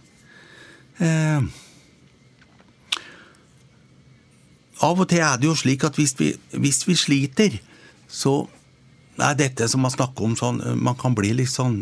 Eh, 1.03 1.47
av 4.87 5.01
og 5.01 5.09
til 5.11 5.25
er 5.25 5.41
det 5.41 5.49
jo 5.49 5.57
slik 5.57 5.85
at 5.89 5.97
hvis 5.99 6.15
vi, 6.19 6.33
hvis 6.53 6.83
vi 6.87 6.97
sliter, 6.99 7.59
så 8.09 8.45
er 9.17 9.39
dette 9.39 9.67
som 9.71 9.81
man 9.83 9.93
snakker 9.93 10.27
om 10.27 10.35
sånn 10.37 10.59
Man 10.77 10.99
kan 11.01 11.15
bli 11.17 11.33
litt 11.33 11.49
sånn 11.49 11.81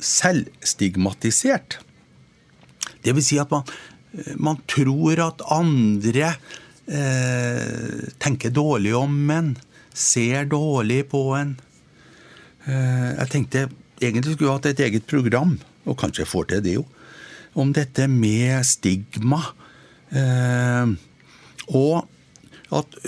selvstigmatisert. 0.00 1.78
Det 3.04 3.12
vil 3.16 3.24
si 3.24 3.38
at 3.40 3.52
man, 3.52 3.68
man 4.40 4.58
tror 4.68 5.20
at 5.28 5.44
andre 5.52 6.34
eh, 6.86 8.08
tenker 8.22 8.54
dårlig 8.54 8.94
om 8.96 9.14
en, 9.30 9.54
ser 9.94 10.48
dårlig 10.50 11.04
på 11.12 11.22
en. 11.38 11.54
Eh, 12.66 13.12
jeg 13.12 13.32
tenkte 13.32 13.68
egentlig 14.00 14.36
skulle 14.36 14.56
hatt 14.56 14.70
et 14.72 14.82
eget 14.86 15.06
program, 15.08 15.56
og 15.86 15.98
kanskje 16.00 16.24
jeg 16.24 16.32
får 16.32 16.50
til 16.50 16.64
det 16.66 16.76
jo, 16.78 16.84
om 17.56 17.72
dette 17.76 18.08
med 18.10 18.66
stigma. 18.68 19.42
Eh, 20.10 20.96
og 21.74 22.06
at 22.76 22.98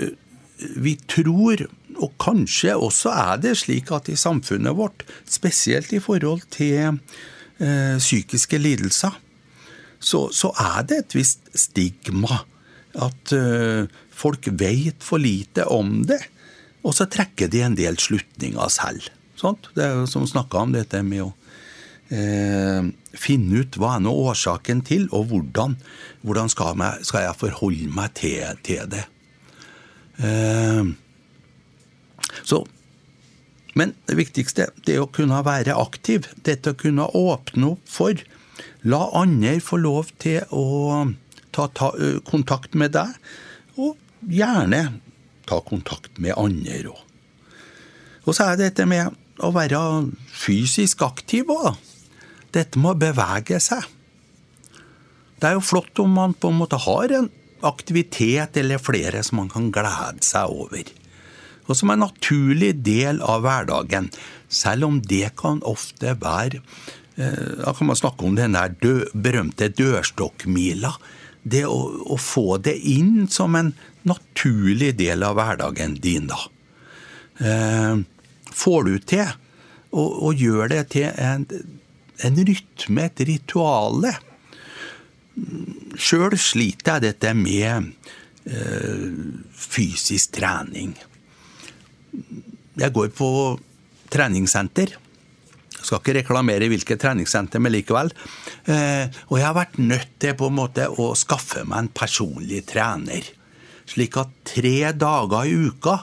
vi 0.79 0.97
tror 1.11 1.69
og 1.99 2.15
kanskje 2.21 2.75
også 2.77 3.13
er 3.13 3.41
det 3.43 3.57
slik 3.59 3.91
at 3.95 4.11
i 4.11 4.17
samfunnet 4.19 4.77
vårt, 4.79 5.05
spesielt 5.29 5.93
i 5.93 6.03
forhold 6.03 6.45
til 6.55 6.99
eh, 7.59 7.97
psykiske 7.99 8.59
lidelser, 8.59 9.17
så, 9.99 10.29
så, 10.31 10.53
er 10.55 10.87
det 10.87 10.99
et 11.03 11.17
visst 11.19 11.49
stigma. 11.59 12.45
At 12.99 13.33
eh, 13.35 13.87
folk 14.11 14.49
vet 14.59 15.05
for 15.05 15.23
lite 15.23 15.67
om 15.71 16.03
det, 16.09 16.21
og 16.87 16.95
så 16.97 17.09
trekker 17.11 17.51
de 17.51 17.63
en 17.65 17.77
del 17.79 17.99
slutninger 18.01 18.73
selv. 18.73 19.11
Sånt? 19.39 19.71
Det 19.77 19.85
er 19.85 19.99
jo 20.01 20.07
som 20.11 20.27
snakka 20.27 20.65
om 20.65 20.73
dette 20.75 21.03
med 21.07 21.23
å 21.27 21.33
eh, 22.15 22.89
finne 23.19 23.63
ut 23.63 23.79
hva 23.79 23.97
er 23.97 24.07
nå 24.07 24.15
årsaken 24.31 24.83
til, 24.87 25.07
og 25.15 25.31
hvordan, 25.31 25.77
hvordan 26.27 26.51
skal, 26.51 26.75
jeg, 26.75 27.07
skal, 27.11 27.27
jeg, 27.29 27.41
forholde 27.45 27.93
meg 27.95 28.17
til, 28.19 28.59
til 28.67 28.91
det. 28.95 29.05
Eh, 30.25 30.91
så 32.43 32.65
men 33.79 33.95
det 34.09 34.17
viktigste 34.19 34.73
det 34.87 34.97
er 34.97 35.05
å 35.05 35.13
kunne 35.15 35.39
være 35.47 35.77
aktiv. 35.79 36.27
Dette 36.43 36.73
å 36.75 36.79
kunne 36.79 37.05
åpne 37.15 37.75
opp 37.77 37.85
for. 37.87 38.19
La 38.83 39.05
andre 39.15 39.59
få 39.63 39.79
lov 39.79 40.11
til 40.19 40.43
å 40.51 40.65
ta, 41.55 41.69
ta 41.69 41.93
kontakt 42.29 42.77
med 42.79 42.95
deg, 42.97 43.15
og 43.79 43.97
gjerne 44.29 44.83
ta 45.49 45.61
kontakt 45.65 46.19
med 46.21 46.37
andre 46.37 46.81
òg. 46.93 47.05
Og 48.29 48.37
så 48.37 48.45
er 48.45 48.59
det 48.59 48.71
dette 48.71 48.89
med 48.89 49.15
å 49.41 49.53
være 49.55 49.81
fysisk 50.35 51.05
aktiv 51.07 51.49
òg. 51.53 51.79
Dette 52.53 52.81
med 52.81 52.97
å 52.97 53.01
bevege 53.01 53.61
seg. 53.63 53.85
Det 55.39 55.49
er 55.49 55.57
jo 55.57 55.65
flott 55.65 56.01
om 56.03 56.17
man 56.19 56.35
på 56.35 56.51
en 56.51 56.59
måte 56.59 56.81
har 56.83 57.15
en 57.15 57.29
aktivitet 57.69 58.57
eller 58.59 58.83
flere 58.83 59.23
som 59.27 59.41
man 59.41 59.53
kan 59.53 59.71
glede 59.75 60.27
seg 60.27 60.51
over 60.51 60.91
og 61.69 61.77
som 61.77 61.91
er 61.91 61.99
en 61.99 62.07
naturlig 62.07 62.73
del 62.85 63.21
av 63.25 63.45
hverdagen. 63.45 64.09
Selv 64.49 64.89
om 64.89 65.01
det 65.05 65.35
kan 65.39 65.61
ofte 65.69 66.15
være 66.17 66.63
eh, 67.21 67.61
Da 67.61 67.75
kan 67.77 67.91
man 67.91 67.99
snakke 68.01 68.25
om 68.25 68.39
den 68.39 68.57
der 68.57 68.73
dø, 68.73 69.05
berømte 69.13 69.69
dørstokkmila. 69.69 70.95
Det 71.49 71.65
å, 71.69 71.79
å, 72.13 72.17
få 72.21 72.59
det 72.63 72.77
inn 72.91 73.29
som 73.33 73.57
en 73.59 73.73
naturlig 74.09 74.93
del 74.99 75.25
av 75.27 75.37
hverdagen 75.39 75.97
din, 76.03 76.29
da. 76.31 76.39
Eh, 77.39 78.01
får 78.53 78.89
du 78.89 78.97
til 79.09 79.37
å 79.99 80.31
gjøre 80.37 80.69
det 80.75 80.83
til 80.93 81.07
en, 81.09 81.47
en 82.27 82.41
rytme, 82.45 83.07
et 83.09 83.23
rituale 83.25 84.13
Sjøl 85.99 86.37
sliter 86.41 86.99
jeg 86.99 87.05
dette 87.05 87.33
med 87.37 87.91
eh, 88.49 89.05
fysisk 89.55 90.37
trening. 90.39 90.95
Jeg 92.79 92.95
går 92.95 93.11
på 93.15 93.31
treningssenter. 94.13 94.95
Jeg 95.79 95.87
skal 95.87 96.01
ikke 96.03 96.17
reklamere 96.19 96.69
hvilket 96.71 97.01
treningssenter, 97.03 97.63
men 97.63 97.75
likevel. 97.75 98.11
Eh, 98.67 99.07
og 99.31 99.39
jeg 99.39 99.47
har 99.47 99.57
vært 99.57 99.79
nødt 99.81 100.15
til 100.21 100.35
på 100.39 100.51
en 100.51 100.59
måte 100.59 100.89
å 100.91 101.13
skaffe 101.19 101.65
meg 101.69 101.85
en 101.85 101.93
personlig 101.95 102.65
trener. 102.69 103.31
Slik 103.89 104.19
at 104.21 104.33
tre 104.49 104.93
dager 104.99 105.49
i 105.49 105.55
uka 105.71 106.01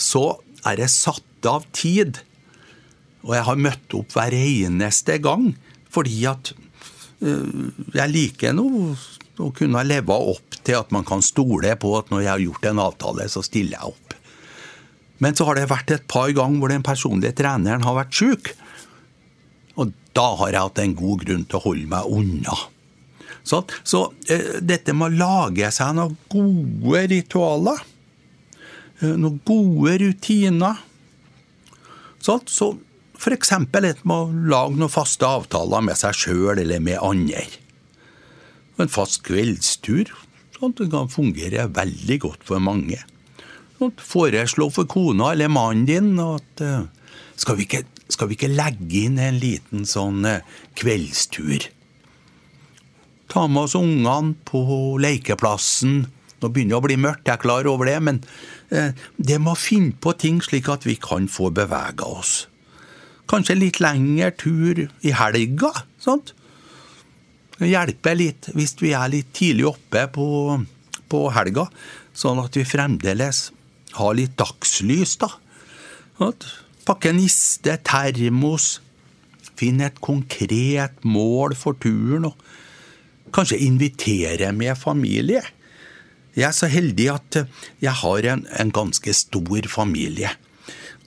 så 0.00 0.24
er 0.66 0.80
det 0.80 0.90
satt 0.92 1.48
av 1.48 1.66
tid. 1.74 2.22
Og 3.22 3.36
jeg 3.36 3.46
har 3.46 3.64
møtt 3.68 3.94
opp 3.98 4.16
hver 4.16 4.34
eneste 4.34 5.18
gang 5.22 5.52
fordi 5.92 6.22
at 6.30 6.54
eh, 7.20 7.68
jeg 7.92 8.14
liker 8.14 8.56
noe 8.56 8.94
å 9.42 9.50
kunne 9.56 9.84
leve 9.84 10.16
opp 10.16 10.58
til 10.64 10.78
at 10.78 10.92
man 10.94 11.04
kan 11.08 11.22
stole 11.24 11.74
på 11.80 11.92
at 11.98 12.10
når 12.12 12.24
jeg 12.24 12.32
har 12.32 12.44
gjort 12.46 12.68
en 12.70 12.82
avtale, 12.86 13.28
så 13.28 13.42
stiller 13.44 13.76
jeg 13.76 13.92
opp. 13.92 14.16
Men 15.22 15.36
så 15.38 15.46
har 15.46 15.58
det 15.58 15.70
vært 15.70 15.92
et 15.94 16.06
par 16.10 16.32
ganger 16.34 16.62
hvor 16.62 16.72
den 16.72 16.84
personlige 16.86 17.36
treneren 17.38 17.84
har 17.86 17.98
vært 17.98 18.16
syk. 18.16 18.52
Og 19.80 19.92
da 20.16 20.28
har 20.40 20.52
jeg 20.52 20.66
hatt 20.66 20.82
en 20.82 20.94
god 20.98 21.24
grunn 21.24 21.44
til 21.48 21.58
å 21.58 21.64
holde 21.66 21.88
meg 21.90 22.12
unna. 22.12 22.56
Så, 23.42 23.62
så 23.82 24.04
eh, 24.30 24.60
dette 24.62 24.94
med 24.94 25.14
å 25.16 25.20
lage 25.24 25.70
seg 25.74 25.96
noen 25.98 26.14
gode 26.30 27.06
ritualer, 27.10 27.80
eh, 29.00 29.14
noen 29.16 29.40
gode 29.48 29.96
rutiner 30.04 30.82
så, 32.22 32.38
så 32.46 32.76
F.eks. 33.18 33.52
et 33.54 34.04
med 34.06 34.14
å 34.16 34.46
lage 34.50 34.78
noen 34.78 34.90
faste 34.90 35.26
avtaler 35.26 35.82
med 35.86 35.98
seg 35.98 36.16
sjøl 36.16 36.58
eller 36.62 36.82
med 36.82 36.98
andre. 37.02 37.44
En 38.82 38.90
fast 38.90 39.22
kveldstur. 39.26 40.10
Sånn, 40.56 40.74
det 40.78 40.88
kan 40.92 41.10
fungere 41.10 41.68
veldig 41.74 42.18
godt 42.22 42.44
for 42.46 42.62
mange 42.62 43.00
Sånn, 43.78 43.90
foreslå 43.98 44.68
for 44.70 44.86
kona 44.86 45.32
eller 45.34 45.50
mannen 45.50 45.86
din 45.88 46.12
at 46.22 46.62
uh, 46.62 46.84
skal, 47.34 47.56
vi 47.58 47.66
ikke, 47.66 47.82
skal, 48.12 48.30
vi 48.30 48.38
ikke, 48.38 48.52
legge 48.52 49.06
inn 49.06 49.20
en 49.20 49.38
liten 49.42 49.86
sånn 49.88 50.26
uh, 50.28 50.42
kveldstur? 50.78 51.68
Ta 53.32 53.46
med 53.48 53.64
oss 53.64 53.76
ungene 53.78 54.34
på 54.48 54.60
lekeplassen. 55.00 56.02
Nå 56.42 56.50
begynner 56.50 56.74
det 56.74 56.80
å 56.80 56.84
bli 56.84 56.98
mørkt, 57.00 57.24
jeg 57.26 57.38
er 57.38 57.42
klar 57.42 57.68
over 57.70 57.88
det, 57.88 57.96
men 58.04 58.18
eh, 58.74 58.98
det 59.16 59.38
må 59.40 59.54
finne 59.56 59.94
på 59.94 60.12
ting 60.20 60.42
slik 60.44 60.68
at 60.72 60.84
vi 60.84 60.98
kan 61.00 61.30
få 61.30 61.52
bevega 61.54 62.08
oss. 62.08 62.32
Kanskje 63.30 63.56
litt 63.56 63.78
lengre 63.80 64.32
tur 64.36 64.82
i 64.84 65.14
helga. 65.16 65.70
sant? 66.02 66.34
Hjelpe 67.62 68.12
litt 68.18 68.50
hvis 68.56 68.74
vi 68.82 68.92
er 68.98 69.12
litt 69.12 69.30
tidlig 69.36 69.70
oppe 69.70 70.04
på, 70.12 70.26
på 71.08 71.22
helga, 71.32 71.68
sånn 72.12 72.42
at 72.42 72.58
vi 72.58 72.66
fremdeles 72.68 73.46
har 73.96 74.18
litt 74.18 74.34
dagslys, 74.40 75.16
da. 75.22 75.30
Pakke 76.82 77.12
niste, 77.14 77.76
termos. 77.86 78.80
Finn 79.54 79.82
et 79.84 80.00
konkret 80.02 81.04
mål 81.06 81.54
for 81.54 81.78
turen, 81.78 82.26
og 82.26 83.32
kanskje 83.34 83.60
invitere 83.62 84.48
med 84.56 84.74
familie. 84.80 85.42
Jeg 86.34 86.48
er 86.48 86.56
så 86.56 86.66
heldig 86.72 87.06
at 87.12 87.38
jeg 87.84 87.94
har 88.00 88.28
en, 88.32 88.46
en 88.58 88.72
ganske 88.74 89.14
stor 89.14 89.68
familie. 89.70 90.32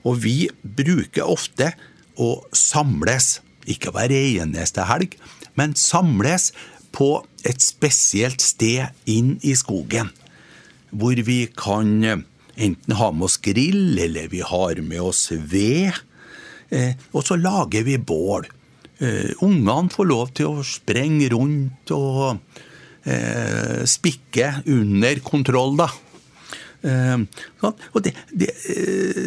Og 0.05 0.21
vi 0.23 0.35
bruker 0.63 1.27
ofte 1.27 1.73
å 2.15 2.45
samles, 2.55 3.41
ikke 3.67 3.91
hver 3.91 4.13
eneste 4.15 4.85
helg, 4.87 5.17
men 5.57 5.75
samles 5.75 6.53
på 6.95 7.17
et 7.43 7.59
spesielt 7.65 8.39
sted 8.39 8.93
inn 9.09 9.35
i 9.43 9.57
skogen. 9.59 10.13
Hvor 10.95 11.19
vi 11.27 11.41
kan 11.51 12.23
enten 12.55 12.95
har 12.95 13.13
med 13.15 13.27
oss 13.27 13.37
grill, 13.43 13.97
eller 13.99 14.29
vi 14.31 14.41
har 14.45 14.81
med 14.81 15.01
oss 15.01 15.27
ved. 15.31 15.95
Eh, 16.69 16.95
og 17.13 17.25
så 17.27 17.37
lager 17.39 17.85
vi 17.87 17.97
bål. 17.97 18.47
Eh, 18.99 19.35
ungene 19.43 19.91
får 19.91 20.09
lov 20.09 20.31
til 20.37 20.53
å 20.53 20.65
sprenge 20.65 21.29
rundt 21.33 21.91
og 21.95 22.39
eh, 23.03 23.83
spikke 23.89 24.61
under 24.71 25.21
kontroll, 25.25 25.77
da. 25.83 25.91
Sånn. 26.85 27.23
Og 27.97 28.03
det, 28.05 28.11
det, 28.29 28.51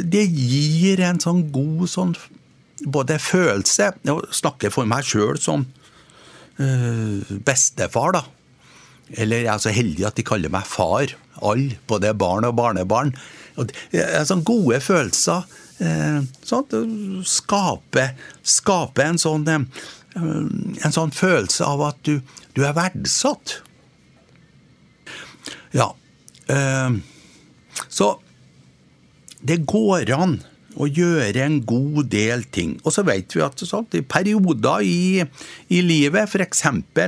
det, 0.06 0.20
gir 0.30 1.00
en 1.02 1.16
sånn 1.18 1.40
god 1.50 1.88
sånn 1.90 2.12
både 2.86 3.16
følelse 3.18 3.88
Jeg 4.06 4.28
snakker 4.38 4.70
for 4.70 4.86
meg 4.86 5.02
sjøl 5.02 5.40
som 5.42 5.64
bestefar, 6.54 8.14
da. 8.14 8.22
Eller 9.18 9.42
jeg 9.42 9.50
er 9.50 9.64
så 9.64 9.74
heldig 9.74 10.06
at 10.06 10.20
de 10.20 10.26
kaller 10.30 10.54
meg 10.54 10.70
far. 10.70 11.16
Alle, 11.42 11.78
både 11.90 12.14
barn 12.18 12.46
og 12.48 12.56
barnebarn. 12.58 13.14
Det 13.58 14.02
er 14.04 14.26
sånne 14.28 14.46
gode 14.46 14.80
følelser. 14.82 15.46
Eh, 15.78 16.20
sånn, 16.42 17.22
skape, 17.26 18.08
skape 18.42 19.04
en, 19.04 19.18
sånn, 19.22 19.46
eh, 19.46 19.66
en 20.18 20.94
sånn 20.94 21.14
følelse 21.14 21.66
av 21.66 21.84
at 21.92 22.00
du, 22.06 22.18
du 22.58 22.64
er 22.66 22.74
verdsatt. 22.78 23.60
Ja. 25.76 25.92
Eh, 26.50 26.98
så 27.86 28.12
det 29.38 29.62
går 29.70 30.10
an 30.16 30.40
å 30.78 30.86
gjøre 30.86 31.42
en 31.44 31.58
god 31.66 32.10
del 32.12 32.44
ting. 32.54 32.76
Og 32.84 32.94
så 32.94 33.04
vet 33.06 33.34
vi 33.34 33.42
at 33.44 33.62
sånn, 33.66 33.88
i 33.98 34.02
perioder 34.06 34.84
i, 34.86 35.24
i 35.74 35.80
livet, 35.82 36.28
f.eks. 36.28 36.64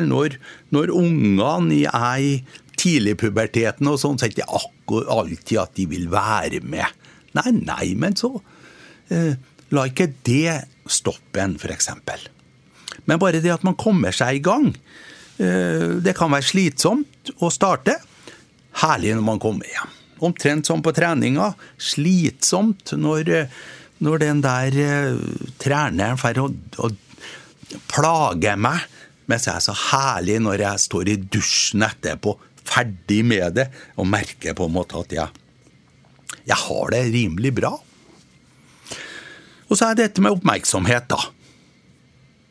Når, 0.06 0.38
når 0.74 0.94
ungene 0.94 1.84
er 1.86 2.24
i 2.24 2.34
tidligpuberteten 2.80 3.88
og 3.90 4.00
sånn, 4.00 4.18
så 4.18 4.26
er 4.26 4.32
det 4.32 4.40
ikke 4.40 4.60
akkurat 4.60 5.12
alltid 5.14 5.62
at 5.62 5.76
de 5.76 5.86
vil 5.90 6.08
være 6.12 6.62
med. 6.64 6.98
Nei, 7.38 7.50
nei, 7.60 7.86
men 8.00 8.16
så 8.18 8.32
eh, 9.12 9.36
La 9.70 9.84
ikke 9.86 10.08
det 10.26 10.56
stoppe 10.90 11.38
en, 11.38 11.54
f.eks. 11.54 11.92
Men 13.06 13.20
bare 13.22 13.38
det 13.42 13.52
at 13.54 13.66
man 13.66 13.78
kommer 13.78 14.14
seg 14.14 14.40
i 14.40 14.42
gang. 14.42 14.72
Eh, 15.38 16.00
det 16.02 16.16
kan 16.18 16.32
være 16.32 16.48
slitsomt 16.48 17.30
å 17.38 17.52
starte. 17.54 17.94
Herlig 18.82 19.14
når 19.14 19.26
man 19.28 19.42
kommer 19.42 19.70
hjem. 19.70 19.92
Omtrent 20.26 20.66
som 20.68 20.82
på 20.82 20.92
treninga. 20.96 21.52
Slitsomt 21.78 22.96
når, 22.98 23.30
når 24.02 24.24
den 24.24 24.42
der 24.44 24.80
eh, 24.82 25.22
treneren 25.62 26.42
å, 26.42 26.50
å 26.82 26.90
plage 27.94 28.56
meg. 28.58 28.88
Mens 29.30 29.46
jeg 29.46 29.54
er 29.54 29.62
så 29.62 29.76
herlig 29.92 30.40
når 30.42 30.66
jeg 30.66 30.86
står 30.88 31.12
i 31.12 31.18
dusjen 31.30 31.86
etterpå, 31.86 32.34
ferdig 32.68 33.22
med 33.26 33.56
det, 33.58 33.68
og 33.96 34.08
merker 34.10 34.56
på 34.56 34.68
en 34.68 34.76
måte 34.76 35.00
at 35.00 35.14
jeg 35.16 35.40
jeg 36.46 36.56
har 36.56 36.92
det 36.94 37.02
rimelig 37.14 37.52
bra. 37.58 37.74
Og 39.70 39.78
så 39.78 39.90
er 39.90 39.98
det 39.98 40.08
dette 40.08 40.24
med 40.24 40.34
oppmerksomhet, 40.34 41.06
da. 41.10 41.18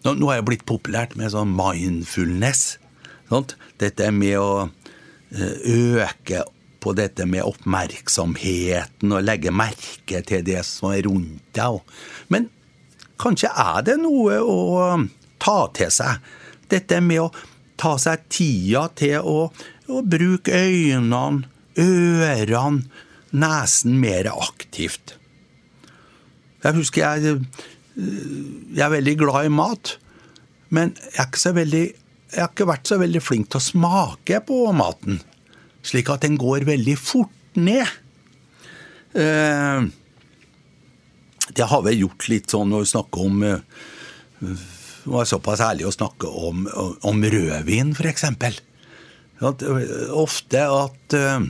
Nå, 0.06 0.14
nå 0.16 0.30
er 0.30 0.40
jeg 0.40 0.48
blitt 0.48 0.68
populært 0.70 1.18
med 1.20 1.34
sånn 1.34 1.52
mindfulness. 1.56 2.78
Sant? 3.28 3.58
Dette 3.82 4.08
med 4.16 4.38
å 4.40 4.52
eh, 5.36 6.00
øke 6.00 6.46
på 6.80 6.94
dette 6.96 7.26
med 7.28 7.44
oppmerksomheten 7.44 9.12
og 9.12 9.26
legge 9.28 9.52
merke 9.52 10.22
til 10.24 10.46
det 10.48 10.62
som 10.68 10.94
er 10.94 11.04
rundt 11.10 11.44
deg. 11.58 11.82
Men 12.32 12.48
kanskje 13.20 13.52
er 13.52 13.84
det 13.90 13.98
noe 14.00 14.40
å 14.40 14.60
ta 15.44 15.60
til 15.76 15.92
seg. 15.92 16.24
Dette 16.72 17.02
med 17.04 17.26
å 17.26 17.34
ta 17.80 17.98
seg 18.00 18.24
tida 18.32 18.88
til 18.96 19.28
å, 19.28 19.50
å 19.90 20.04
bruke 20.06 20.54
øynene, 20.54 21.48
ørene, 21.80 22.86
nesen 23.30 24.00
mer 24.02 24.30
aktivt. 24.32 25.16
Jeg 26.64 26.76
husker 26.76 27.04
jeg, 27.06 27.42
jeg 27.96 28.84
er 28.86 28.94
veldig 28.94 29.16
glad 29.20 29.48
i 29.48 29.54
mat, 29.54 29.96
men 30.74 30.96
jeg, 31.16 31.54
veldig, 31.56 31.84
jeg 32.34 32.42
har 32.42 32.52
ikke 32.52 32.70
vært 32.70 32.90
så 32.90 33.00
veldig 33.02 33.22
flink 33.24 33.52
til 33.52 33.62
å 33.62 33.68
smake 33.70 34.42
på 34.46 34.64
maten. 34.76 35.22
Slik 35.86 36.10
at 36.12 36.26
den 36.26 36.38
går 36.42 36.68
veldig 36.68 36.98
fort 37.00 37.58
ned. 37.58 37.88
Eh, 39.18 39.88
det 41.58 41.70
har 41.70 41.86
vel 41.86 42.04
gjort 42.04 42.28
litt 42.30 42.52
sånn 42.52 42.70
når 42.70 42.84
vi 42.84 42.92
snakker 42.92 43.26
om 43.26 43.40
det 43.46 43.56
eh, 43.56 44.68
var 45.10 45.26
såpass 45.26 45.62
ærlig 45.64 45.88
å 45.88 45.94
snakke 45.96 46.28
om, 46.28 46.66
om 47.08 47.22
rødvin, 47.24 47.96
f.eks. 47.96 48.26
Ofte 49.42 50.66
at 50.68 51.16
uh, 51.16 51.46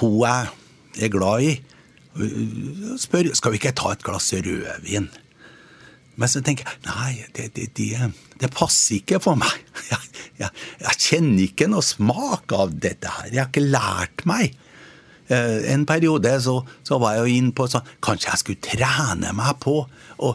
hun 0.00 0.22
jeg 0.96 1.06
er 1.06 1.12
glad 1.14 1.44
i, 1.46 1.52
spør 2.98 3.30
skal 3.38 3.54
vi 3.54 3.60
ikke 3.60 3.76
ta 3.78 3.92
et 3.94 4.02
glass 4.04 4.32
rødvin. 4.34 5.06
Men 6.20 6.28
så 6.28 6.42
tenker 6.44 6.66
jeg 6.66 6.82
nei, 6.88 7.12
det, 7.36 7.46
det, 7.56 7.68
det, 7.78 8.10
det 8.42 8.50
passer 8.52 8.98
ikke 8.98 9.20
for 9.22 9.38
meg. 9.40 9.54
Jeg, 9.90 10.06
jeg, 10.38 10.52
jeg, 10.80 10.96
kjenner 11.02 11.40
ikke 11.44 11.66
noe 11.68 11.82
smak 11.84 12.52
av 12.54 12.70
dette 12.80 13.10
her. 13.10 13.26
Jeg 13.28 13.40
har 13.42 13.48
ikke 13.50 13.64
lært 13.64 14.22
meg. 14.28 14.54
Eh, 15.28 15.66
en 15.72 15.82
periode 15.88 16.30
så, 16.44 16.54
så 16.86 16.96
var 17.02 17.16
jeg 17.16 17.24
jo 17.24 17.38
inn 17.40 17.50
på 17.56 17.66
sånn 17.68 17.90
Kanskje 18.02 18.30
jeg 18.30 18.40
skulle 18.40 18.62
trene 18.64 19.32
meg 19.36 19.58
på 19.60 19.74
å 19.84 20.30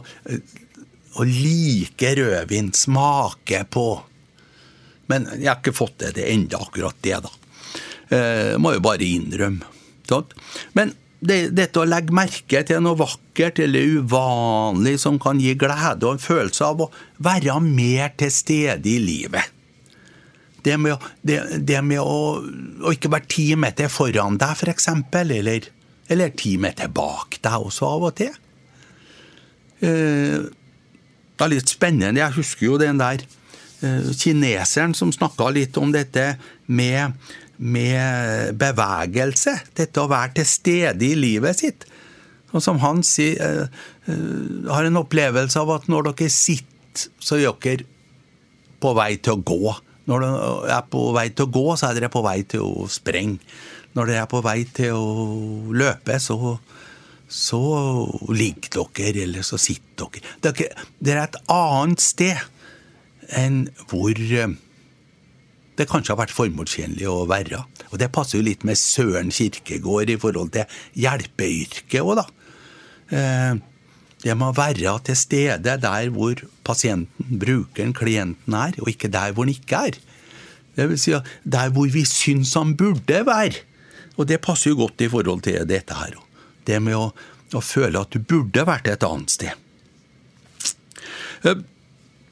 like 1.24 2.12
rødvin, 2.20 2.70
smake 2.76 3.64
på 3.72 3.86
Men 5.10 5.28
jeg 5.36 5.48
har 5.50 5.60
ikke 5.60 5.76
fått 5.76 5.98
det 6.02 6.14
til 6.16 6.30
enda 6.32 6.60
akkurat 6.62 7.02
det, 7.06 7.18
da. 7.24 7.32
Eh, 8.16 8.54
må 8.62 8.76
jo 8.76 8.84
bare 8.84 9.06
innrømme. 9.06 9.74
Sånn. 10.06 10.30
Men 10.78 10.92
det, 11.26 11.38
dette 11.56 11.80
å 11.80 11.88
legge 11.88 12.14
merke 12.14 12.62
til 12.66 12.82
noe 12.84 12.98
vakkert 12.98 13.60
eller 13.64 13.98
uvanlig 13.98 14.96
som 15.02 15.18
kan 15.22 15.40
gi 15.42 15.54
glede 15.58 16.06
og 16.06 16.16
en 16.16 16.22
følelse 16.22 16.66
av 16.66 16.84
å 16.84 16.90
være 17.24 17.58
mer 17.64 18.12
til 18.20 18.32
stede 18.34 18.90
i 18.90 18.98
livet. 19.02 19.52
Det 20.66 20.74
med, 20.82 21.02
det, 21.22 21.38
det 21.62 21.78
med 21.86 22.02
å, 22.02 22.42
å, 22.42 22.92
ikke 22.92 23.12
være 23.12 23.30
ti 23.30 23.46
meter 23.58 23.90
foran 23.92 24.38
deg, 24.40 24.56
f.eks., 24.58 24.88
eller, 25.14 25.68
eller 26.10 26.32
ti 26.34 26.56
meter 26.58 26.90
bak 26.90 27.38
deg 27.38 27.66
også 27.68 27.86
av 27.86 28.06
og 28.08 28.16
til. 28.18 28.32
Eh, 29.86 30.46
det 31.36 31.44
er 31.44 31.52
litt 31.52 31.70
spennende. 31.70 32.18
Jeg 32.18 32.38
husker 32.38 32.66
jo 32.66 32.80
den 32.82 32.98
der 32.98 33.22
kineseren 34.16 34.94
som 34.96 35.10
snakka 35.12 35.50
litt 35.52 35.76
om 35.76 35.90
dette 35.92 36.30
med 36.66 37.12
med 37.56 38.56
bevegelse. 38.60 39.54
Dette 39.76 40.02
å 40.02 40.10
være 40.10 40.38
til 40.40 40.48
stede 40.48 41.06
i 41.06 41.16
livet 41.18 41.62
sitt. 41.62 41.86
Og 42.52 42.62
som 42.64 42.80
han 42.82 43.02
sier, 43.04 43.40
uh, 43.40 43.86
uh, 44.08 44.72
har 44.72 44.88
en 44.88 45.00
opplevelse 45.02 45.60
av 45.60 45.72
at 45.76 45.88
når 45.92 46.10
dere 46.10 46.32
sitter, 46.32 47.08
så 47.20 47.36
er 47.36 47.52
dere 47.64 47.88
på 48.80 48.92
vei 48.96 49.14
til 49.20 49.36
å 49.36 49.44
gå. 49.44 49.74
Når 50.06 50.24
dere 50.24 50.76
er 50.76 50.86
på 50.92 51.08
vei 51.16 51.26
til 51.32 51.48
å 51.48 51.54
gå, 51.56 51.66
så 51.76 51.90
er 51.90 51.98
dere 51.98 52.12
på 52.12 52.24
vei 52.24 52.38
til 52.48 52.64
å 52.64 52.86
sprenge. 52.92 53.40
Når 53.96 54.10
dere 54.10 54.24
er 54.24 54.30
på 54.30 54.42
vei 54.44 54.58
til 54.76 54.96
å 54.96 55.72
løpe, 55.76 56.18
så, 56.20 56.56
så 57.28 57.62
ligger 58.30 58.88
dere, 58.92 59.24
eller 59.24 59.46
så 59.46 59.60
sitter 59.60 60.12
dere. 60.12 60.36
Dere, 60.44 60.86
dere 61.00 61.24
er 61.24 61.30
et 61.30 61.40
annet 61.52 62.04
sted 62.04 62.44
enn 63.34 63.66
hvor 63.90 64.14
uh, 64.14 64.56
det 65.76 65.88
kanskje 65.90 66.14
har 66.14 66.22
vært 66.22 66.34
formålstjenlig 66.36 67.08
å 67.10 67.24
være. 67.28 67.62
Og 67.90 67.98
Det 68.00 68.12
passer 68.14 68.38
jo 68.38 68.46
litt 68.46 68.64
med 68.64 68.78
Søren 68.80 69.32
Kirkegård 69.34 70.10
i 70.12 70.18
forhold 70.20 70.54
til 70.54 70.78
hjelpeyrket 70.96 72.00
òg, 72.00 72.22
da. 72.22 72.28
Det 73.06 73.22
det 74.24 74.34
må 74.34 74.48
være 74.56 74.96
til 75.06 75.16
stede 75.18 75.76
der 75.82 76.10
hvor 76.14 76.40
pasienten, 76.64 77.38
brukeren, 77.40 77.92
klienten 77.94 78.56
er, 78.56 78.72
og 78.80 78.88
ikke 78.90 79.12
der 79.12 79.32
hvor 79.32 79.44
han 79.44 79.52
ikke 79.52 79.82
er. 79.90 79.98
Det 80.76 80.88
vil 80.90 80.98
si 81.00 81.12
der 81.44 81.70
hvor 81.70 81.92
vi 81.92 82.04
syns 82.08 82.54
han 82.56 82.76
burde 82.76 83.22
være. 83.26 83.62
Og 84.16 84.28
det 84.28 84.40
passer 84.40 84.72
jo 84.72 84.80
godt 84.82 85.04
i 85.04 85.10
forhold 85.12 85.44
til 85.44 85.68
dette 85.68 85.94
her. 85.94 86.16
Det 86.66 86.80
med 86.82 86.96
å, 86.96 87.12
å 87.54 87.62
føle 87.62 88.00
at 88.00 88.16
du 88.16 88.18
burde 88.18 88.64
vært 88.66 88.88
et 88.88 89.04
annet 89.06 89.30
sted. 89.30 89.52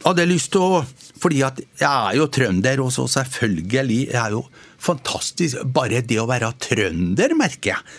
Jeg 0.04 0.20
eh, 0.20 0.28
lyst 0.28 0.52
til 0.52 0.64
å 0.64 0.84
fordi 1.24 1.40
at 1.46 1.60
jeg 1.62 1.88
er 1.88 2.18
jo 2.18 2.26
trønder, 2.32 2.82
og 2.84 2.90
så 2.92 3.06
selvfølgelig 3.08 4.00
jeg 4.10 4.20
er 4.20 4.34
jo 4.34 4.42
fantastisk. 4.82 5.62
Bare 5.72 6.02
det 6.04 6.18
å 6.20 6.28
være 6.28 6.50
trønder, 6.60 7.32
merker 7.38 7.70
jeg. 7.70 7.94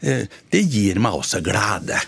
Eh, 0.00 0.26
det 0.52 0.62
gir 0.68 1.00
meg 1.00 1.16
også 1.16 1.40
glede. 1.44 2.00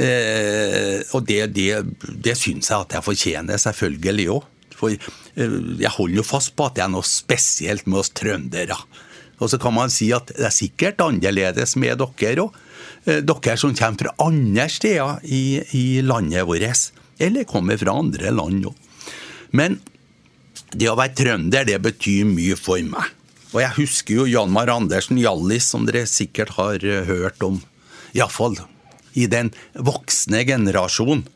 Eh, 0.00 1.02
og 1.12 1.26
det, 1.28 1.42
det, 1.52 1.82
det 2.24 2.36
syns 2.38 2.70
jeg 2.72 2.86
at 2.86 2.96
jeg 2.96 3.06
fortjener, 3.10 3.60
selvfølgelig 3.60 4.28
òg. 4.38 4.48
For 4.78 4.94
eh, 4.94 5.58
jeg 5.82 5.94
holder 5.98 6.22
jo 6.22 6.26
fast 6.26 6.54
på 6.56 6.70
at 6.70 6.78
det 6.78 6.86
er 6.86 6.94
noe 6.94 7.06
spesielt 7.06 7.84
med 7.90 8.00
oss 8.00 8.14
trøndere. 8.16 8.78
Og 9.42 9.50
så 9.50 9.58
kan 9.60 9.74
man 9.74 9.92
si 9.92 10.08
at 10.14 10.32
det 10.32 10.48
er 10.48 10.54
sikkert 10.54 11.02
annerledes 11.04 11.76
med 11.76 12.00
dere 12.00 12.46
òg. 12.46 12.60
Dere 13.02 13.58
som 13.58 13.74
kommer 13.74 13.98
fra 13.98 14.16
andre 14.22 14.68
steder 14.70 15.24
i, 15.26 15.60
i 15.74 15.86
landet 16.06 16.46
vårt. 16.46 16.92
Eller 17.22 17.46
kommer 17.48 17.78
fra 17.78 17.94
andre 18.02 18.32
land 18.34 18.68
òg. 18.70 18.76
Men 19.54 19.78
det 20.72 20.88
å 20.88 20.96
være 20.98 21.16
trønder, 21.18 21.66
det 21.68 21.78
betyr 21.84 22.26
mye 22.28 22.56
for 22.58 22.80
meg. 22.86 23.10
Og 23.52 23.60
jeg 23.60 23.76
husker 23.76 24.22
jo 24.22 24.30
Janmar 24.30 24.72
Andersen 24.72 25.20
Hjallis, 25.20 25.68
som 25.68 25.84
dere 25.88 26.06
sikkert 26.08 26.54
har 26.56 26.84
eh, 26.84 27.04
hørt 27.08 27.42
om. 27.44 27.60
Iallfall 28.16 28.56
i 29.12 29.26
den 29.28 29.52
voksne 29.76 30.42
generasjonen. 30.48 31.26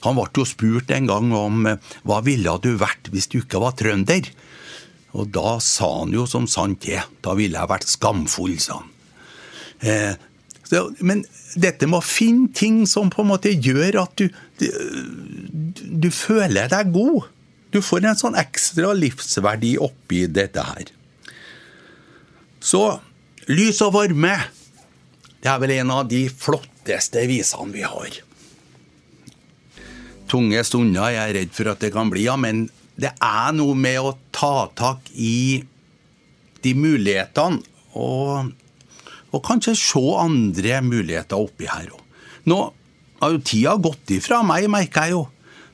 Han 0.00 0.16
ble 0.16 0.30
jo 0.40 0.46
spurt 0.48 0.92
en 0.96 1.08
gang 1.10 1.34
om 1.36 1.66
eh, 1.68 1.90
hva 2.08 2.22
ville 2.24 2.56
du 2.64 2.72
vært 2.80 3.10
hvis 3.12 3.28
du 3.28 3.42
ikke 3.42 3.60
var 3.60 3.76
trønder? 3.76 4.30
Og 5.18 5.28
da 5.34 5.58
sa 5.64 5.90
han 5.98 6.14
jo 6.14 6.24
som 6.30 6.46
sant 6.48 6.86
er. 6.88 7.04
Da 7.20 7.34
ville 7.36 7.58
jeg 7.58 7.72
vært 7.72 7.90
skamfull, 7.90 8.56
sa 8.62 8.80
han. 8.80 8.90
Eh, 9.80 10.12
så, 10.70 10.84
men 11.02 11.24
dette 11.58 11.88
med 11.90 11.98
å 11.98 12.06
finne 12.06 12.52
ting 12.54 12.84
som 12.86 13.10
på 13.10 13.24
en 13.24 13.32
måte 13.32 13.50
gjør 13.50 14.04
at 14.04 14.12
du, 14.20 14.28
du, 14.60 16.08
føler 16.12 16.70
deg 16.70 16.92
god. 16.94 17.28
Du 17.70 17.80
får 17.84 18.06
en 18.06 18.18
sånn 18.18 18.38
ekstra 18.38 18.92
livsverdi 18.96 19.76
oppi 19.82 20.24
dette 20.30 20.64
her. 20.66 20.90
Så 22.60 22.82
lys 23.48 23.80
og 23.86 23.94
varme, 23.96 24.34
det 25.40 25.48
er 25.48 25.62
vel 25.62 25.76
en 25.78 25.94
av 25.94 26.08
de 26.10 26.26
flotteste 26.28 27.22
visene 27.30 27.72
vi 27.72 27.86
har. 27.86 28.20
Tunge 30.30 30.62
stunder 30.66 31.10
jeg 31.10 31.22
er 31.22 31.36
redd 31.40 31.54
for 31.56 31.72
at 31.72 31.80
det 31.82 31.92
kan 31.94 32.10
bli, 32.12 32.26
ja, 32.28 32.36
men 32.38 32.68
det 33.00 33.14
er 33.16 33.54
noe 33.56 33.74
med 33.78 33.98
å 34.02 34.16
ta 34.34 34.68
tak 34.76 35.08
i 35.16 35.62
de 36.60 36.74
mulighetene, 36.76 37.62
og, 37.96 38.52
og 39.32 39.40
kanskje 39.46 39.72
se 39.78 40.02
andre 40.20 40.82
muligheter 40.84 41.40
oppi 41.40 41.66
her 41.70 41.88
òg. 41.90 42.04
Nå 42.50 42.60
har 43.20 43.34
jo 43.34 43.42
tida 43.44 43.76
gått 43.80 44.14
ifra 44.16 44.40
meg, 44.46 44.68
merker 44.72 45.08
jeg 45.08 45.16
jo. 45.16 45.26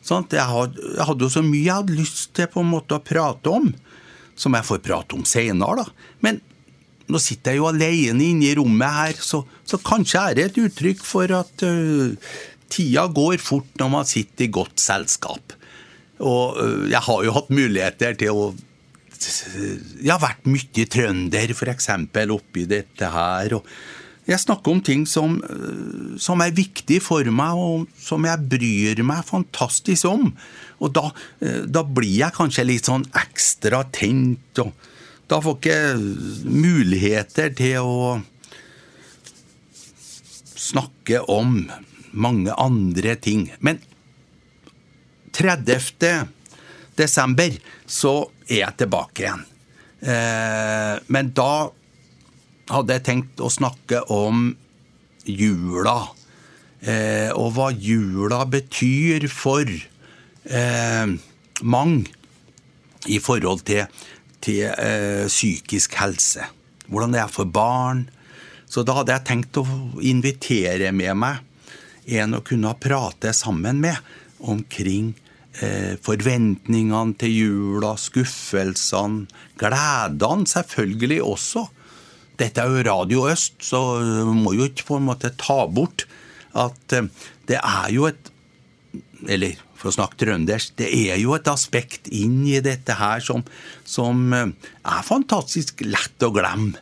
Sånn, 0.07 0.27
jeg, 0.31 0.47
hadde, 0.47 1.25
jo 1.25 1.31
så 1.33 1.43
mye 1.43 1.65
jeg 1.65 1.75
hadde 1.81 1.97
lyst 1.99 2.29
til 2.37 2.51
på 2.51 2.63
en 2.63 2.71
måte 2.71 2.99
å 2.99 3.03
prate 3.03 3.51
om, 3.51 3.73
som 4.39 4.55
jeg 4.55 4.67
får 4.69 4.83
prate 4.85 5.17
om 5.19 5.25
senere. 5.27 5.83
da. 5.83 6.13
Men 6.23 6.39
nå 7.11 7.21
sitter 7.23 7.55
jeg 7.55 7.63
jo 7.63 7.69
alene 7.71 8.29
inne 8.31 8.49
i 8.49 8.55
rommet 8.59 8.99
her, 8.99 9.19
så, 9.23 9.43
så 9.67 9.81
kanskje 9.83 10.23
er 10.23 10.39
det 10.39 10.47
et 10.49 10.61
uttrykk 10.67 11.03
for 11.07 11.35
at 11.35 11.67
uh, 11.67 12.15
tida 12.73 13.07
går 13.15 13.39
fort 13.43 13.69
når 13.81 13.93
man 13.93 14.09
sitter 14.09 14.47
i 14.47 14.53
godt 14.55 14.83
selskap. 14.83 15.55
Og 16.23 16.59
uh, 16.59 16.87
jeg 16.91 17.03
har 17.09 17.27
jo 17.27 17.37
hatt 17.37 17.53
muligheter 17.55 18.19
til 18.23 18.35
å 18.35 18.47
Jeg 19.17 20.11
har 20.11 20.21
vært 20.21 20.45
mye 20.45 20.85
trønder, 20.93 21.53
f.eks., 21.55 21.89
oppi 22.35 22.67
dette 22.69 23.11
her. 23.11 23.55
og 23.57 23.71
jeg 24.27 24.43
snakker 24.43 24.75
om 24.75 24.81
ting 24.83 25.05
som, 25.07 25.39
øh, 25.39 26.19
som, 26.19 26.41
er 26.43 26.55
viktig 26.55 26.99
for 27.03 27.25
meg, 27.31 27.55
og 27.55 27.87
som 27.99 28.27
jeg 28.27 28.49
bryr 28.51 29.03
meg 29.07 29.23
fantastisk 29.27 30.09
om. 30.11 30.33
Og 30.83 30.93
da, 30.95 31.11
øh, 31.41 31.63
da 31.71 31.85
blir 31.87 32.19
jeg 32.25 32.35
kanskje 32.35 32.67
litt 32.67 32.91
sånn 32.91 33.07
ekstra 33.15 33.85
tent 33.93 34.65
og, 34.65 34.75
Da 35.27 35.41
får 35.43 35.57
ikke 35.57 36.47
muligheter 36.47 37.49
til 37.59 37.83
å 37.83 38.11
snakke 40.55 41.19
om 41.27 41.65
mange 42.15 42.55
andre 42.55 43.17
ting. 43.19 43.49
Men 43.59 43.81
30. 45.35 46.29
desember 46.95 47.59
så 47.91 48.15
er 48.47 48.61
jeg 48.61 48.79
tilbake 48.85 49.25
igjen. 49.25 49.43
Eh, 50.07 50.95
men 51.11 51.33
da 51.35 51.73
hadde 52.71 52.97
jeg 52.97 53.07
tenkt 53.07 53.43
å 53.43 53.51
snakke 53.53 54.03
om 54.13 54.51
jula. 55.27 55.99
Eh, 56.87 57.31
og 57.35 57.55
hva 57.57 57.71
jula 57.73 58.43
betyr 58.51 59.27
for 59.33 59.67
eh, 59.67 61.15
mange 61.63 62.05
i 63.11 63.19
forhold 63.23 63.65
til, 63.67 63.87
til 64.45 64.67
eh, 64.71 65.27
psykisk 65.31 65.97
helse. 66.01 66.47
Hvordan 66.87 67.15
det 67.15 67.23
er 67.23 67.33
for 67.33 67.49
barn. 67.51 68.07
Så 68.71 68.83
da 68.87 68.99
hadde 68.99 69.15
jeg 69.15 69.27
tenkt 69.29 69.59
å 69.61 69.67
invitere 70.03 70.93
med 70.95 71.15
meg 71.19 71.43
en 72.19 72.39
å 72.39 72.43
kunne 72.47 72.75
prate 72.79 73.33
sammen 73.35 73.81
med 73.83 73.97
omkring 74.47 75.15
eh, 75.63 75.95
forventningene 76.03 77.17
til 77.19 77.33
jula, 77.33 77.95
skuffelsene, 77.99 79.27
gledene 79.59 80.51
selvfølgelig 80.51 81.23
også. 81.25 81.67
Dette 82.37 82.63
er 82.63 82.73
jo 82.73 82.85
Radio 82.87 83.27
Øst, 83.31 83.59
så 83.65 83.81
må 84.37 84.53
jo 84.57 84.67
ikke 84.69 84.91
på 84.91 84.99
en 85.01 85.09
måte 85.09 85.33
ta 85.41 85.65
bort 85.69 86.07
at 86.57 86.97
eh, 86.97 87.09
det 87.49 87.61
er 87.61 87.93
jo 87.95 88.09
et 88.11 88.33
Eller 89.33 89.57
for 89.77 89.91
å 89.91 89.95
snakke 89.95 90.19
trøndersk, 90.21 90.75
det 90.79 90.89
er 90.89 91.19
jo 91.21 91.35
et 91.37 91.49
aspekt 91.49 92.09
inn 92.13 92.43
i 92.49 92.61
dette 92.65 92.95
her 92.97 93.21
som, 93.25 93.43
som 93.85 94.33
eh, 94.33 94.53
er 94.85 95.05
fantastisk 95.05 95.83
lett 95.85 96.25
å 96.25 96.31
glemme. 96.33 96.81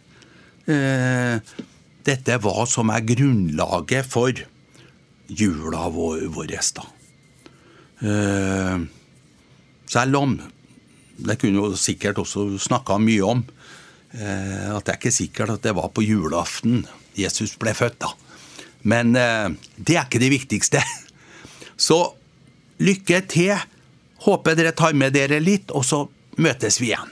Eh, 0.70 1.38
dette 2.06 2.34
er 2.34 2.42
hva 2.42 2.66
som 2.70 2.90
er 2.94 3.06
grunnlaget 3.06 4.06
for 4.06 4.42
jula 5.26 5.88
vår, 5.94 6.26
vår 6.34 6.52
da. 6.76 6.84
Selv 9.94 10.20
om 10.20 10.36
det 11.16 11.38
kunne 11.40 11.62
jo 11.62 11.78
sikkert 11.78 12.20
også 12.20 12.46
snakka 12.60 12.98
mye 13.02 13.24
om 13.24 13.44
at 14.14 14.84
det 14.86 14.92
er 14.92 14.98
ikke 15.00 15.10
sikkert 15.10 15.56
at 15.56 15.64
det 15.64 15.72
var 15.74 15.88
på 15.90 16.04
julaften 16.06 16.84
Jesus 17.18 17.54
ble 17.58 17.72
født, 17.74 17.96
da. 18.04 18.12
Men 18.84 19.14
eh, 19.16 19.48
det 19.76 19.96
er 19.96 20.06
ikke 20.06 20.22
det 20.22 20.32
viktigste. 20.32 20.82
Så 21.86 21.98
lykke 22.84 23.22
til. 23.30 23.54
Håper 24.24 24.58
dere 24.58 24.74
tar 24.76 24.96
med 24.96 25.14
dere 25.16 25.40
litt, 25.42 25.72
og 25.74 25.84
så 25.84 26.04
møtes 26.40 26.78
vi 26.80 26.92
igjen. 26.92 27.10